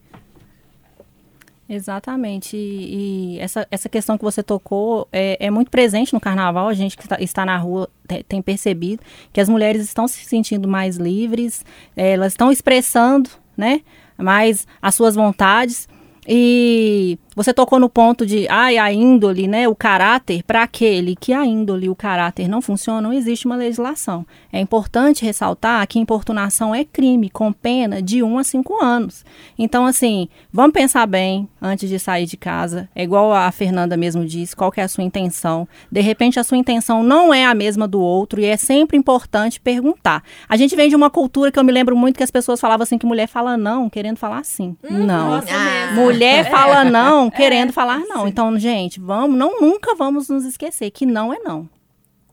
Exatamente. 1.73 2.55
E, 2.55 3.35
e 3.35 3.39
essa, 3.39 3.67
essa 3.71 3.89
questão 3.89 4.17
que 4.17 4.23
você 4.23 4.43
tocou 4.43 5.07
é, 5.11 5.37
é 5.39 5.49
muito 5.49 5.71
presente 5.71 6.13
no 6.13 6.19
carnaval. 6.19 6.67
A 6.67 6.73
gente 6.73 6.95
que 6.95 7.03
está, 7.03 7.19
está 7.19 7.45
na 7.45 7.57
rua 7.57 7.89
te- 8.07 8.23
tem 8.23 8.41
percebido 8.41 9.01
que 9.31 9.41
as 9.41 9.49
mulheres 9.49 9.83
estão 9.83 10.07
se 10.07 10.23
sentindo 10.25 10.67
mais 10.67 10.97
livres, 10.97 11.65
eh, 11.97 12.11
elas 12.13 12.33
estão 12.33 12.51
expressando 12.51 13.29
né, 13.57 13.81
mais 14.17 14.67
as 14.81 14.93
suas 14.93 15.15
vontades. 15.15 15.87
E 16.27 17.17
você 17.35 17.53
tocou 17.53 17.79
no 17.79 17.89
ponto 17.89 18.25
de, 18.25 18.47
ai, 18.49 18.77
a 18.77 18.91
índole, 18.91 19.47
né, 19.47 19.67
o 19.67 19.75
caráter, 19.75 20.43
para 20.43 20.63
aquele 20.63 21.15
que 21.15 21.33
a 21.33 21.45
índole 21.45 21.87
e 21.87 21.89
o 21.89 21.95
caráter 21.95 22.47
não 22.47 22.61
funcionam, 22.61 23.01
não 23.09 23.13
existe 23.13 23.45
uma 23.45 23.55
legislação. 23.55 24.25
É 24.51 24.59
importante 24.59 25.25
ressaltar 25.25 25.85
que 25.87 25.99
importunação 25.99 26.73
é 26.73 26.83
crime, 26.83 27.29
com 27.29 27.51
pena 27.51 28.01
de 28.01 28.21
1 28.21 28.37
a 28.37 28.43
5 28.43 28.83
anos. 28.83 29.25
Então, 29.57 29.85
assim, 29.85 30.27
vamos 30.51 30.73
pensar 30.73 31.05
bem 31.07 31.49
antes 31.61 31.89
de 31.89 31.97
sair 31.97 32.25
de 32.25 32.37
casa. 32.37 32.87
É 32.95 33.03
igual 33.03 33.33
a 33.33 33.51
Fernanda 33.51 33.97
mesmo 33.97 34.25
disse, 34.25 34.55
qual 34.55 34.71
que 34.71 34.79
é 34.79 34.83
a 34.83 34.87
sua 34.87 35.03
intenção. 35.03 35.67
De 35.91 36.01
repente, 36.01 36.39
a 36.39 36.43
sua 36.43 36.57
intenção 36.57 37.03
não 37.03 37.33
é 37.33 37.45
a 37.45 37.55
mesma 37.55 37.87
do 37.87 37.99
outro 37.99 38.39
e 38.39 38.45
é 38.45 38.57
sempre 38.57 38.95
importante 38.95 39.59
perguntar. 39.59 40.23
A 40.47 40.55
gente 40.55 40.75
vem 40.75 40.89
de 40.89 40.95
uma 40.95 41.09
cultura 41.09 41.51
que 41.51 41.59
eu 41.59 41.63
me 41.63 41.71
lembro 41.71 41.95
muito 41.95 42.17
que 42.17 42.23
as 42.23 42.31
pessoas 42.31 42.59
falavam 42.61 42.83
assim, 42.83 42.97
que 42.97 43.05
mulher 43.05 43.27
fala 43.27 43.57
não, 43.57 43.89
querendo 43.89 44.17
falar 44.17 44.43
sim. 44.45 44.75
não. 44.89 45.31
nossa, 45.31 45.47
Ah. 45.51 45.87
mesmo. 45.95 46.12
Mulher 46.13 46.49
fala 46.51 46.83
não, 46.83 47.29
querendo 47.29 47.73
falar 47.73 47.99
não. 47.99 48.27
Então, 48.27 48.57
gente, 48.59 48.99
vamos, 48.99 49.37
não, 49.37 49.59
nunca 49.59 49.95
vamos 49.95 50.29
nos 50.29 50.45
esquecer 50.45 50.89
que 50.91 51.05
não 51.05 51.33
é 51.33 51.39
não. 51.39 51.67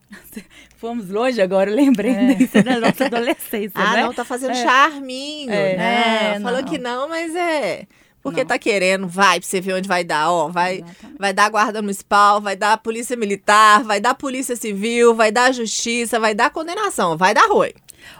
Fomos 0.77 1.09
longe 1.09 1.39
agora, 1.41 1.69
eu 1.69 1.75
lembrei 1.75 2.35
disso 2.35 2.61
da 2.63 2.79
nossa 2.79 3.05
adolescência, 3.05 3.71
Ah, 3.75 3.93
né? 3.97 4.03
não, 4.03 4.13
tá 4.13 4.25
fazendo 4.25 4.51
É. 4.51 4.55
charminho, 4.63 5.51
É. 5.51 5.77
né? 5.77 6.33
É, 6.35 6.39
Falou 6.39 6.61
não. 6.61 6.67
que 6.67 6.77
não, 6.77 7.07
mas 7.07 7.35
é... 7.35 7.85
Porque 8.23 8.41
Não. 8.41 8.47
tá 8.47 8.59
querendo, 8.59 9.07
vai 9.07 9.39
pra 9.39 9.49
você 9.49 9.59
ver 9.59 9.73
onde 9.73 9.87
vai 9.87 10.03
dar, 10.03 10.29
ó. 10.31 10.47
Vai, 10.47 10.75
Exatamente. 10.75 11.17
vai 11.19 11.33
dar 11.33 11.49
guarda 11.49 11.81
municipal, 11.81 12.39
vai 12.39 12.55
dar 12.55 12.77
polícia 12.77 13.17
militar, 13.17 13.83
vai 13.83 13.99
dar 13.99 14.13
polícia 14.13 14.55
civil, 14.55 15.15
vai 15.15 15.31
dar 15.31 15.51
justiça, 15.51 16.19
vai 16.19 16.35
dar 16.35 16.51
condenação, 16.51 17.17
vai 17.17 17.33
dar 17.33 17.47
ruim. 17.49 17.71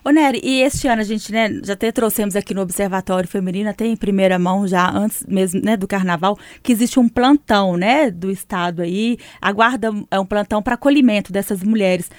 Ô, 0.03 0.09
Nery, 0.09 0.41
e 0.43 0.61
este 0.61 0.87
ano 0.87 1.01
a 1.01 1.03
gente, 1.03 1.31
né, 1.31 1.49
já 1.63 1.73
até 1.73 1.91
trouxemos 1.91 2.35
aqui 2.35 2.53
no 2.53 2.61
Observatório 2.61 3.27
Feminino, 3.27 3.69
até 3.69 3.85
em 3.85 3.95
primeira 3.95 4.37
mão, 4.39 4.67
já 4.67 4.89
antes 4.89 5.25
mesmo, 5.27 5.61
né, 5.61 5.77
do 5.77 5.87
carnaval, 5.87 6.37
que 6.63 6.71
existe 6.71 6.99
um 6.99 7.07
plantão, 7.07 7.77
né, 7.77 8.09
do 8.09 8.31
Estado 8.31 8.81
aí, 8.81 9.17
a 9.41 9.51
guarda 9.51 9.93
é 10.09 10.19
um 10.19 10.25
plantão 10.25 10.61
para 10.61 10.75
acolhimento 10.75 11.31
dessas 11.31 11.63
mulheres. 11.63 12.09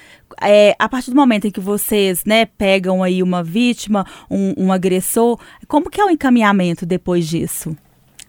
É, 0.41 0.75
a 0.79 0.89
partir 0.89 1.11
do 1.11 1.15
momento 1.15 1.45
em 1.45 1.51
que 1.51 1.59
vocês, 1.59 2.23
né, 2.25 2.45
pegam 2.45 3.03
aí 3.03 3.21
uma 3.21 3.43
vítima, 3.43 4.05
um, 4.29 4.65
um 4.65 4.71
agressor, 4.71 5.39
como 5.67 5.89
que 5.89 5.99
é 5.99 6.05
o 6.05 6.09
encaminhamento 6.09 6.85
depois 6.85 7.27
disso? 7.27 7.75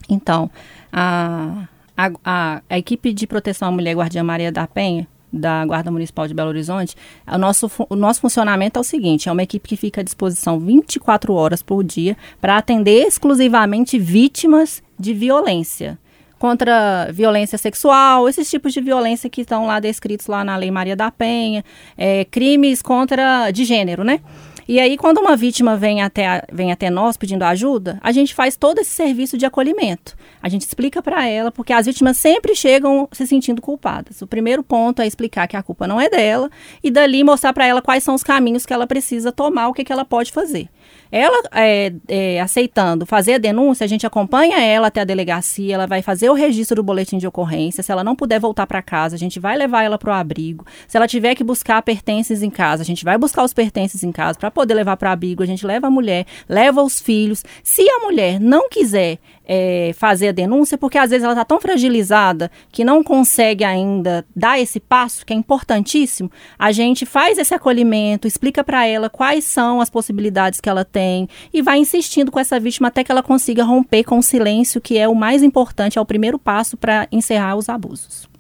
Então, 0.09 0.51
a, 0.93 1.67
a, 1.97 2.11
a, 2.25 2.63
a 2.69 2.79
equipe 2.79 3.13
de 3.13 3.27
proteção 3.27 3.69
à 3.69 3.71
mulher 3.71 3.97
Guardiã 3.97 4.23
Maria 4.23 4.53
da 4.53 4.67
Penha, 4.67 5.09
da 5.35 5.65
Guarda 5.67 5.91
Municipal 5.91 6.29
de 6.29 6.35
Belo 6.35 6.49
Horizonte, 6.49 6.97
o 7.27 7.39
nosso, 7.39 7.71
o 7.89 7.97
nosso 7.97 8.21
funcionamento 8.21 8.79
é 8.79 8.81
o 8.81 8.85
seguinte: 8.85 9.29
é 9.29 9.33
uma 9.33 9.43
equipe 9.43 9.69
que 9.69 9.77
fica 9.77 10.01
à 10.01 10.05
disposição 10.05 10.59
24 10.59 11.35
horas 11.35 11.63
por 11.63 11.83
dia 11.83 12.17
para 12.41 12.57
atender 12.57 13.07
exclusivamente 13.07 13.99
vítimas 13.99 14.83
de 14.99 15.13
violência. 15.13 15.99
Contra 16.39 17.11
violência 17.11 17.57
sexual, 17.57 18.29
esses 18.29 18.51
tipos 18.51 18.73
de 18.73 18.81
violência 18.81 19.31
que 19.31 19.41
estão 19.41 19.67
lá 19.67 19.81
descritos 19.81 20.27
lá 20.27 20.45
na 20.45 20.57
Lei 20.57 20.71
Maria 20.71 20.95
da 20.95 21.11
Penha, 21.11 21.65
é, 21.97 22.25
crimes 22.27 22.83
contra 22.83 23.51
de 23.51 23.65
gênero, 23.65 24.05
né? 24.05 24.21
E 24.67 24.81
aí, 24.81 24.97
quando 24.97 25.19
uma 25.19 25.37
vítima 25.37 25.77
vem 25.77 26.03
até, 26.03 26.43
vem 26.51 26.73
até 26.73 26.89
nós 26.89 27.17
pedindo 27.17 27.43
ajuda, 27.43 27.99
a 28.01 28.13
gente 28.13 28.35
faz 28.35 28.57
todo 28.57 28.79
esse 28.79 28.91
serviço 28.91 29.37
de 29.37 29.45
acolhimento. 29.45 30.17
A 30.43 30.49
gente 30.49 30.63
explica 30.63 31.03
para 31.03 31.27
ela, 31.27 31.53
porque 31.53 31.73
as 31.73 31.87
vítimas 31.87 32.17
sempre 32.17 32.55
chegam 32.55 33.09
se 33.13 33.27
sentindo 33.27 33.61
culpadas. 33.61 34.23
O 34.23 34.27
primeiro 34.27 34.63
ponto 34.63 35.03
é 35.03 35.07
explicar 35.07 35.47
que 35.47 35.57
a 35.57 35.63
culpa 35.63 35.87
não 35.87 36.01
é 36.01 36.09
dela 36.09 36.51
e 36.83 36.91
dali 36.91 37.23
mostrar 37.23 37.53
para 37.53 37.67
ela 37.67 37.83
quais 37.83 38.03
são 38.03 38.15
os 38.15 38.23
caminhos 38.23 38.65
que 38.65 38.73
ela 38.73 38.87
precisa 38.87 39.31
tomar, 39.31 39.69
o 39.69 39.75
que, 39.75 39.85
que 39.85 39.93
ela 39.93 40.05
pode 40.05 40.33
fazer. 40.33 40.69
Ela 41.13 41.43
é, 41.53 41.93
é, 42.09 42.41
aceitando 42.41 43.07
fazer 43.07 43.35
a 43.35 43.39
denúncia, 43.39 43.85
a 43.85 43.89
gente 43.89 44.07
acompanha 44.07 44.61
ela 44.61 44.89
até 44.89 45.01
a 45.01 45.05
delegacia, 45.05 45.75
ela 45.75 45.87
vai 45.87 46.03
fazer 46.03 46.29
o 46.31 46.35
registro 46.35 46.77
do 46.77 46.83
boletim 46.83 47.19
de 47.19 47.27
ocorrência. 47.27 47.83
Se 47.83 47.93
ela 47.93 48.03
não 48.03 48.17
puder 48.17 48.41
voltar 48.41 48.67
para 48.67 48.83
casa, 48.83 49.15
a 49.15 49.19
gente 49.19 49.39
vai 49.39 49.57
levar 49.57 49.83
ela 49.83 49.99
para 49.99 50.11
o 50.11 50.15
abrigo. 50.15 50.67
Se 50.89 50.97
ela 50.97 51.07
tiver 51.07 51.35
que 51.35 51.45
buscar 51.45 51.81
pertences 51.83 52.43
em 52.43 52.51
casa, 52.51 52.83
a 52.83 52.87
gente 52.87 53.05
vai 53.05 53.17
buscar 53.17 53.45
os 53.45 53.53
pertences 53.53 54.03
em 54.03 54.11
casa 54.11 54.39
para 54.39 54.51
poder 54.55 54.75
levar 54.75 54.97
para 54.97 55.13
abrigo. 55.13 55.43
A 55.43 55.47
gente 55.47 55.67
leva 55.67 55.89
a 55.89 55.91
mulher, 55.91 56.27
leva 56.49 56.83
os 56.83 57.01
filhos. 57.01 57.45
Se 57.63 57.83
a 57.91 57.99
mulher 57.99 58.41
não 58.41 58.69
quiser 58.69 59.19
é, 59.45 59.93
fazer 59.95 60.29
a 60.29 60.33
denúncia, 60.33 60.79
porque 60.79 60.97
às 60.97 61.11
vezes 61.11 61.25
ela 61.25 61.35
está 61.35 61.45
tão 61.45 61.61
fragilizada 61.61 62.51
que 62.73 62.85
não 62.85 63.03
consegue 63.05 63.63
ainda 63.63 64.25
dar 64.35 64.59
esse 64.59 64.81
passo, 64.81 65.25
que 65.25 65.33
é 65.33 65.37
importantíssimo. 65.37 66.31
A 66.59 66.73
gente 66.73 67.05
faz 67.05 67.39
esse 67.39 67.55
acolhimento, 67.55 68.27
explica 68.27 68.65
para 68.65 68.87
ela 68.87 69.11
quais 69.11 69.45
são 69.45 69.81
as 69.81 69.91
possibilidades 69.91 70.61
que 70.61 70.69
ela 70.69 70.85
tem 70.85 71.29
e 71.53 71.61
vai 71.61 71.79
insistindo 71.79 72.33
com 72.33 72.41
essa 72.41 72.59
vítima 72.59 72.89
até 72.89 73.05
que 73.05 73.13
ela 73.13 73.23
consiga 73.23 73.65
romper 73.65 74.05
com 74.05 74.19
o 74.19 74.23
silêncio, 74.23 74.81
que 74.81 74.97
é 74.97 75.07
o 75.07 75.15
mais 75.15 75.43
importante, 75.43 75.99
é 75.99 76.01
o 76.01 76.07
primeiro 76.07 76.39
passo 76.39 76.77
para 76.77 77.07
encerrar 77.13 77.57
os 77.57 77.69
abusos. 77.69 78.34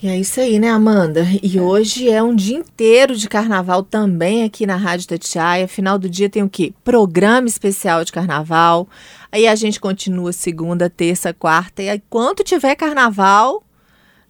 E 0.00 0.06
é 0.06 0.16
isso 0.16 0.40
aí, 0.40 0.60
né, 0.60 0.70
Amanda? 0.70 1.26
E 1.42 1.58
hoje 1.58 2.08
é 2.08 2.22
um 2.22 2.32
dia 2.32 2.56
inteiro 2.56 3.16
de 3.16 3.28
carnaval 3.28 3.82
também 3.82 4.44
aqui 4.44 4.64
na 4.64 4.76
Rádio 4.76 5.08
Tatiaia. 5.08 5.66
Final 5.66 5.98
do 5.98 6.08
dia 6.08 6.30
tem 6.30 6.40
o 6.40 6.48
quê? 6.48 6.72
Programa 6.84 7.48
especial 7.48 8.04
de 8.04 8.12
carnaval. 8.12 8.88
Aí 9.32 9.48
a 9.48 9.56
gente 9.56 9.80
continua 9.80 10.32
segunda, 10.32 10.88
terça, 10.88 11.34
quarta. 11.34 11.82
E 11.82 11.88
aí, 11.88 12.00
quando 12.08 12.44
tiver 12.44 12.76
carnaval, 12.76 13.64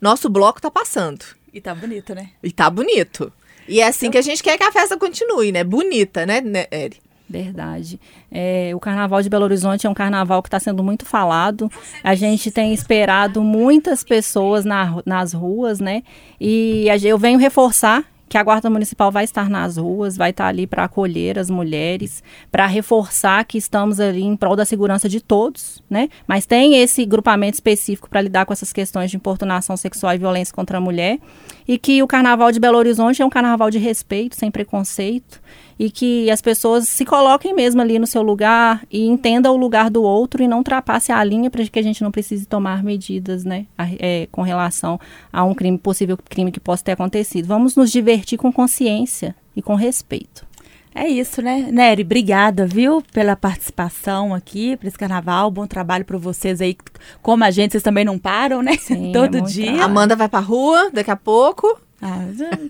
nosso 0.01 0.31
bloco 0.31 0.59
tá 0.59 0.71
passando. 0.71 1.23
E 1.53 1.61
tá 1.61 1.75
bonito, 1.75 2.15
né? 2.15 2.31
E 2.43 2.51
tá 2.51 2.71
bonito. 2.71 3.31
E 3.69 3.83
é 3.83 3.89
assim 3.89 4.07
então... 4.07 4.13
que 4.13 4.19
a 4.19 4.23
gente 4.23 4.43
quer 4.43 4.57
que 4.57 4.65
a 4.65 4.73
festa 4.73 4.97
continue, 4.97 5.53
né? 5.53 5.65
Bonita, 5.65 6.25
né, 6.25 6.41
né 6.41 6.67
Eri? 6.71 6.97
Verdade. 7.29 8.01
É, 8.33 8.73
o 8.75 8.81
Carnaval 8.81 9.23
de 9.23 9.29
Belo 9.29 9.45
Horizonte 9.45 9.87
é 9.87 9.91
um 9.91 9.95
carnaval 9.95 10.43
que 10.43 10.49
está 10.49 10.59
sendo 10.59 10.83
muito 10.83 11.05
falado. 11.05 11.71
A 12.03 12.15
gente 12.15 12.51
tem 12.51 12.73
esperado 12.73 13.43
muitas 13.43 14.03
pessoas 14.03 14.65
na, 14.65 15.03
nas 15.05 15.35
ruas, 15.35 15.79
né? 15.79 16.03
E 16.41 16.87
eu 17.05 17.19
venho 17.19 17.39
reforçar 17.39 18.05
que 18.29 18.39
a 18.39 18.43
Guarda 18.43 18.69
Municipal 18.69 19.11
vai 19.11 19.25
estar 19.25 19.49
nas 19.49 19.77
ruas, 19.77 20.17
vai 20.17 20.31
estar 20.31 20.47
ali 20.47 20.67
para 20.67 20.85
acolher 20.85 21.39
as 21.39 21.49
mulheres, 21.49 22.23
para 22.51 22.67
reforçar 22.67 23.45
que 23.45 23.59
estamos 23.59 23.99
ali 23.99 24.23
em 24.23 24.37
prol 24.37 24.55
da 24.55 24.65
segurança 24.65 25.09
de 25.09 25.21
todos, 25.21 25.83
né? 25.89 26.09
Mas 26.27 26.47
tem 26.47 26.77
esse 26.81 27.05
grupamento 27.05 27.55
específico 27.55 28.09
para 28.09 28.21
lidar 28.21 28.45
com 28.47 28.53
essas 28.53 28.73
questões 28.73 29.11
de 29.11 29.17
importunação 29.17 29.77
sexual 29.77 30.15
e 30.15 30.19
violência 30.19 30.55
contra 30.55 30.79
a 30.79 30.81
mulher, 30.81 31.19
e 31.67 31.79
que 31.79 32.03
o 32.03 32.07
Carnaval 32.07 32.51
de 32.53 32.61
Belo 32.61 32.79
Horizonte 32.79 33.21
é 33.21 33.27
um 33.27 33.31
carnaval 33.31 33.71
de 33.71 33.79
respeito, 33.79 34.37
sem 34.37 34.51
preconceito, 34.51 35.41
e 35.79 35.91
que 35.91 36.31
as 36.31 36.43
pessoas 36.43 36.89
se 36.89 37.05
coloquem 37.05 37.55
mesmo 37.55 37.81
ali 37.81 37.99
no 37.99 38.07
seu 38.07 38.23
lugar 38.23 38.83
e 38.91 39.07
entendam 39.07 39.55
o 39.55 39.57
lugar 39.57 39.91
do 39.91 40.03
outro 40.03 40.43
e 40.43 40.49
não 40.49 40.59
ultrapasse 40.59 41.13
a 41.13 41.23
linha 41.23 41.51
para 41.51 41.65
que 41.65 41.79
a 41.79 41.83
gente 41.83 42.03
não 42.03 42.11
precise 42.11 42.47
tomar 42.47 42.83
medidas, 42.83 43.45
né, 43.45 43.67
é, 43.79 44.27
com 44.33 44.43
relação 44.43 44.99
a 45.33 45.45
um 45.45 45.55
crime 45.55 45.79
possível 45.79 46.19
crime 46.29 46.51
que 46.51 46.59
possa 46.59 46.83
ter 46.83 46.93
acontecido. 46.93 47.47
Vamos 47.47 47.77
nos 47.77 47.93
divertir 47.93 48.18
com 48.37 48.53
consciência 48.53 49.35
e 49.55 49.63
com 49.63 49.75
respeito. 49.75 50.47
É 50.95 51.07
isso, 51.07 51.41
né? 51.41 51.69
Nery, 51.71 52.03
obrigada, 52.03 52.67
viu, 52.67 53.03
pela 53.13 53.37
participação 53.37 54.35
aqui 54.35 54.77
para 54.77 54.89
esse 54.89 54.99
carnaval. 54.99 55.51
Bom 55.51 55.67
trabalho 55.67 56.05
para 56.05 56.19
vocês 56.19 56.61
aí. 56.61 56.77
Como 57.23 57.45
a 57.45 57.51
gente, 57.51 57.73
vocês 57.73 57.83
também 57.83 58.05
não 58.05 58.19
param, 58.19 58.63
né? 58.63 58.77
Sim, 58.77 59.13
Todo 59.15 59.39
é 59.39 59.41
dia. 59.43 59.67
Trabalho. 59.67 59.85
Amanda 59.85 60.17
vai 60.17 60.29
pra 60.29 60.41
rua 60.41 60.91
daqui 60.93 61.11
a 61.11 61.17
pouco. 61.17 61.79
Ah, 62.01 62.25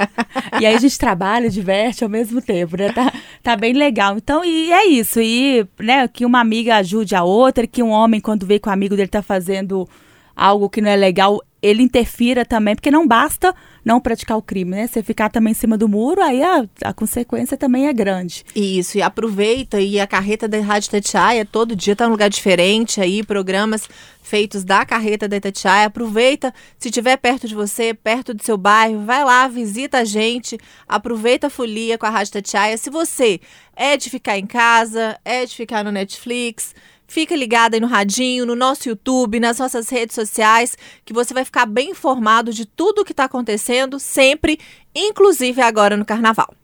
e 0.61 0.67
aí 0.67 0.75
a 0.75 0.79
gente 0.79 0.99
trabalha, 0.99 1.49
diverte 1.49 2.03
ao 2.03 2.11
mesmo 2.11 2.43
tempo, 2.43 2.77
né? 2.77 2.93
Tá, 2.93 3.13
tá 3.43 3.57
bem 3.57 3.73
legal. 3.73 4.17
Então, 4.17 4.45
e 4.45 4.73
é 4.73 4.87
isso. 4.87 5.21
E, 5.21 5.67
né, 5.79 6.09
que 6.09 6.27
uma 6.27 6.41
amiga 6.41 6.77
ajude 6.77 7.15
a 7.15 7.23
outra, 7.23 7.67
que 7.67 7.83
um 7.83 7.91
homem, 7.91 8.21
quando 8.21 8.47
vê 8.47 8.59
que 8.59 8.69
o 8.69 8.73
amigo 8.73 8.97
dele 8.97 9.09
tá 9.09 9.23
fazendo 9.23 9.89
algo 10.39 10.71
que 10.71 10.81
não 10.81 10.89
é 10.89 10.97
legal, 10.97 11.43
ele 11.61 11.83
interfira 11.83 12.45
também, 12.45 12.77
porque 12.77 12.93
não 12.93 13.05
basta 13.05 13.53
não 13.85 14.01
praticar 14.01 14.37
o 14.37 14.43
crime, 14.43 14.71
né? 14.71 14.87
Você 14.87 15.03
ficar 15.03 15.29
também 15.29 15.51
em 15.51 15.55
cima 15.55 15.77
do 15.77 15.89
muro, 15.89 16.23
aí 16.23 16.41
a, 16.41 16.65
a 16.85 16.93
consequência 16.93 17.57
também 17.57 17.89
é 17.89 17.93
grande. 17.93 18.45
Isso, 18.55 18.99
e 18.99 19.03
aproveita, 19.03 19.81
e 19.81 19.99
a 19.99 20.07
carreta 20.07 20.47
da 20.47 20.61
Rádio 20.61 20.91
Tatiaia 20.91 21.45
todo 21.45 21.75
dia 21.75 21.97
tá 21.97 22.05
num 22.05 22.13
lugar 22.13 22.31
diferente 22.31 23.01
aí, 23.01 23.25
programas 23.25 23.89
feitos 24.23 24.63
da 24.63 24.85
carreta 24.85 25.27
da 25.27 25.39
Itatiaia. 25.39 25.87
Aproveita, 25.87 26.55
se 26.79 26.89
estiver 26.89 27.17
perto 27.17 27.49
de 27.49 27.55
você, 27.55 27.93
perto 27.93 28.33
do 28.33 28.45
seu 28.45 28.57
bairro, 28.57 29.05
vai 29.05 29.25
lá, 29.25 29.49
visita 29.49 29.99
a 29.99 30.05
gente, 30.05 30.59
aproveita 30.87 31.49
a 31.49 31.51
folia 31.51 31.99
com 31.99 32.07
a 32.07 32.11
Rádio 32.11 32.35
Tatiaia. 32.35 32.77
Se 32.77 32.91
você 32.91 33.41
é 33.75 33.97
de 33.97 34.11
ficar 34.11 34.39
em 34.39 34.47
casa, 34.47 35.19
é 35.25 35.45
de 35.45 35.57
ficar 35.57 35.83
no 35.83 35.91
Netflix, 35.91 36.75
Fica 37.09 37.35
ligado 37.35 37.75
aí 37.75 37.81
no 37.81 37.87
radinho, 37.87 38.45
no 38.45 38.55
nosso 38.55 38.87
YouTube, 38.87 39.41
nas 39.41 39.59
nossas 39.59 39.89
redes 39.89 40.15
sociais, 40.15 40.77
que 41.07 41.13
você 41.13 41.33
vai 41.33 41.45
ficar 41.45 41.65
bem 41.65 41.91
informado 41.91 42.53
de 42.53 42.67
tudo 42.67 43.01
o 43.01 43.05
que 43.05 43.13
está 43.13 43.25
acontecendo, 43.25 43.99
sempre, 43.99 44.61
inclusive 44.95 45.63
agora 45.63 45.97
no 45.97 46.05
Carnaval. 46.05 46.55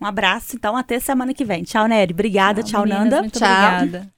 Um 0.00 0.04
abraço, 0.04 0.56
então, 0.56 0.76
até 0.76 0.98
semana 0.98 1.32
que 1.32 1.44
vem. 1.44 1.62
Tchau, 1.62 1.86
Nery. 1.86 2.12
Obrigada. 2.12 2.62
Tchau, 2.62 2.70
tchau 2.70 2.82
meninas, 2.82 3.04
Nanda. 3.04 3.20
Muito 3.20 3.38
tchau. 3.38 3.76
obrigada. 3.76 4.14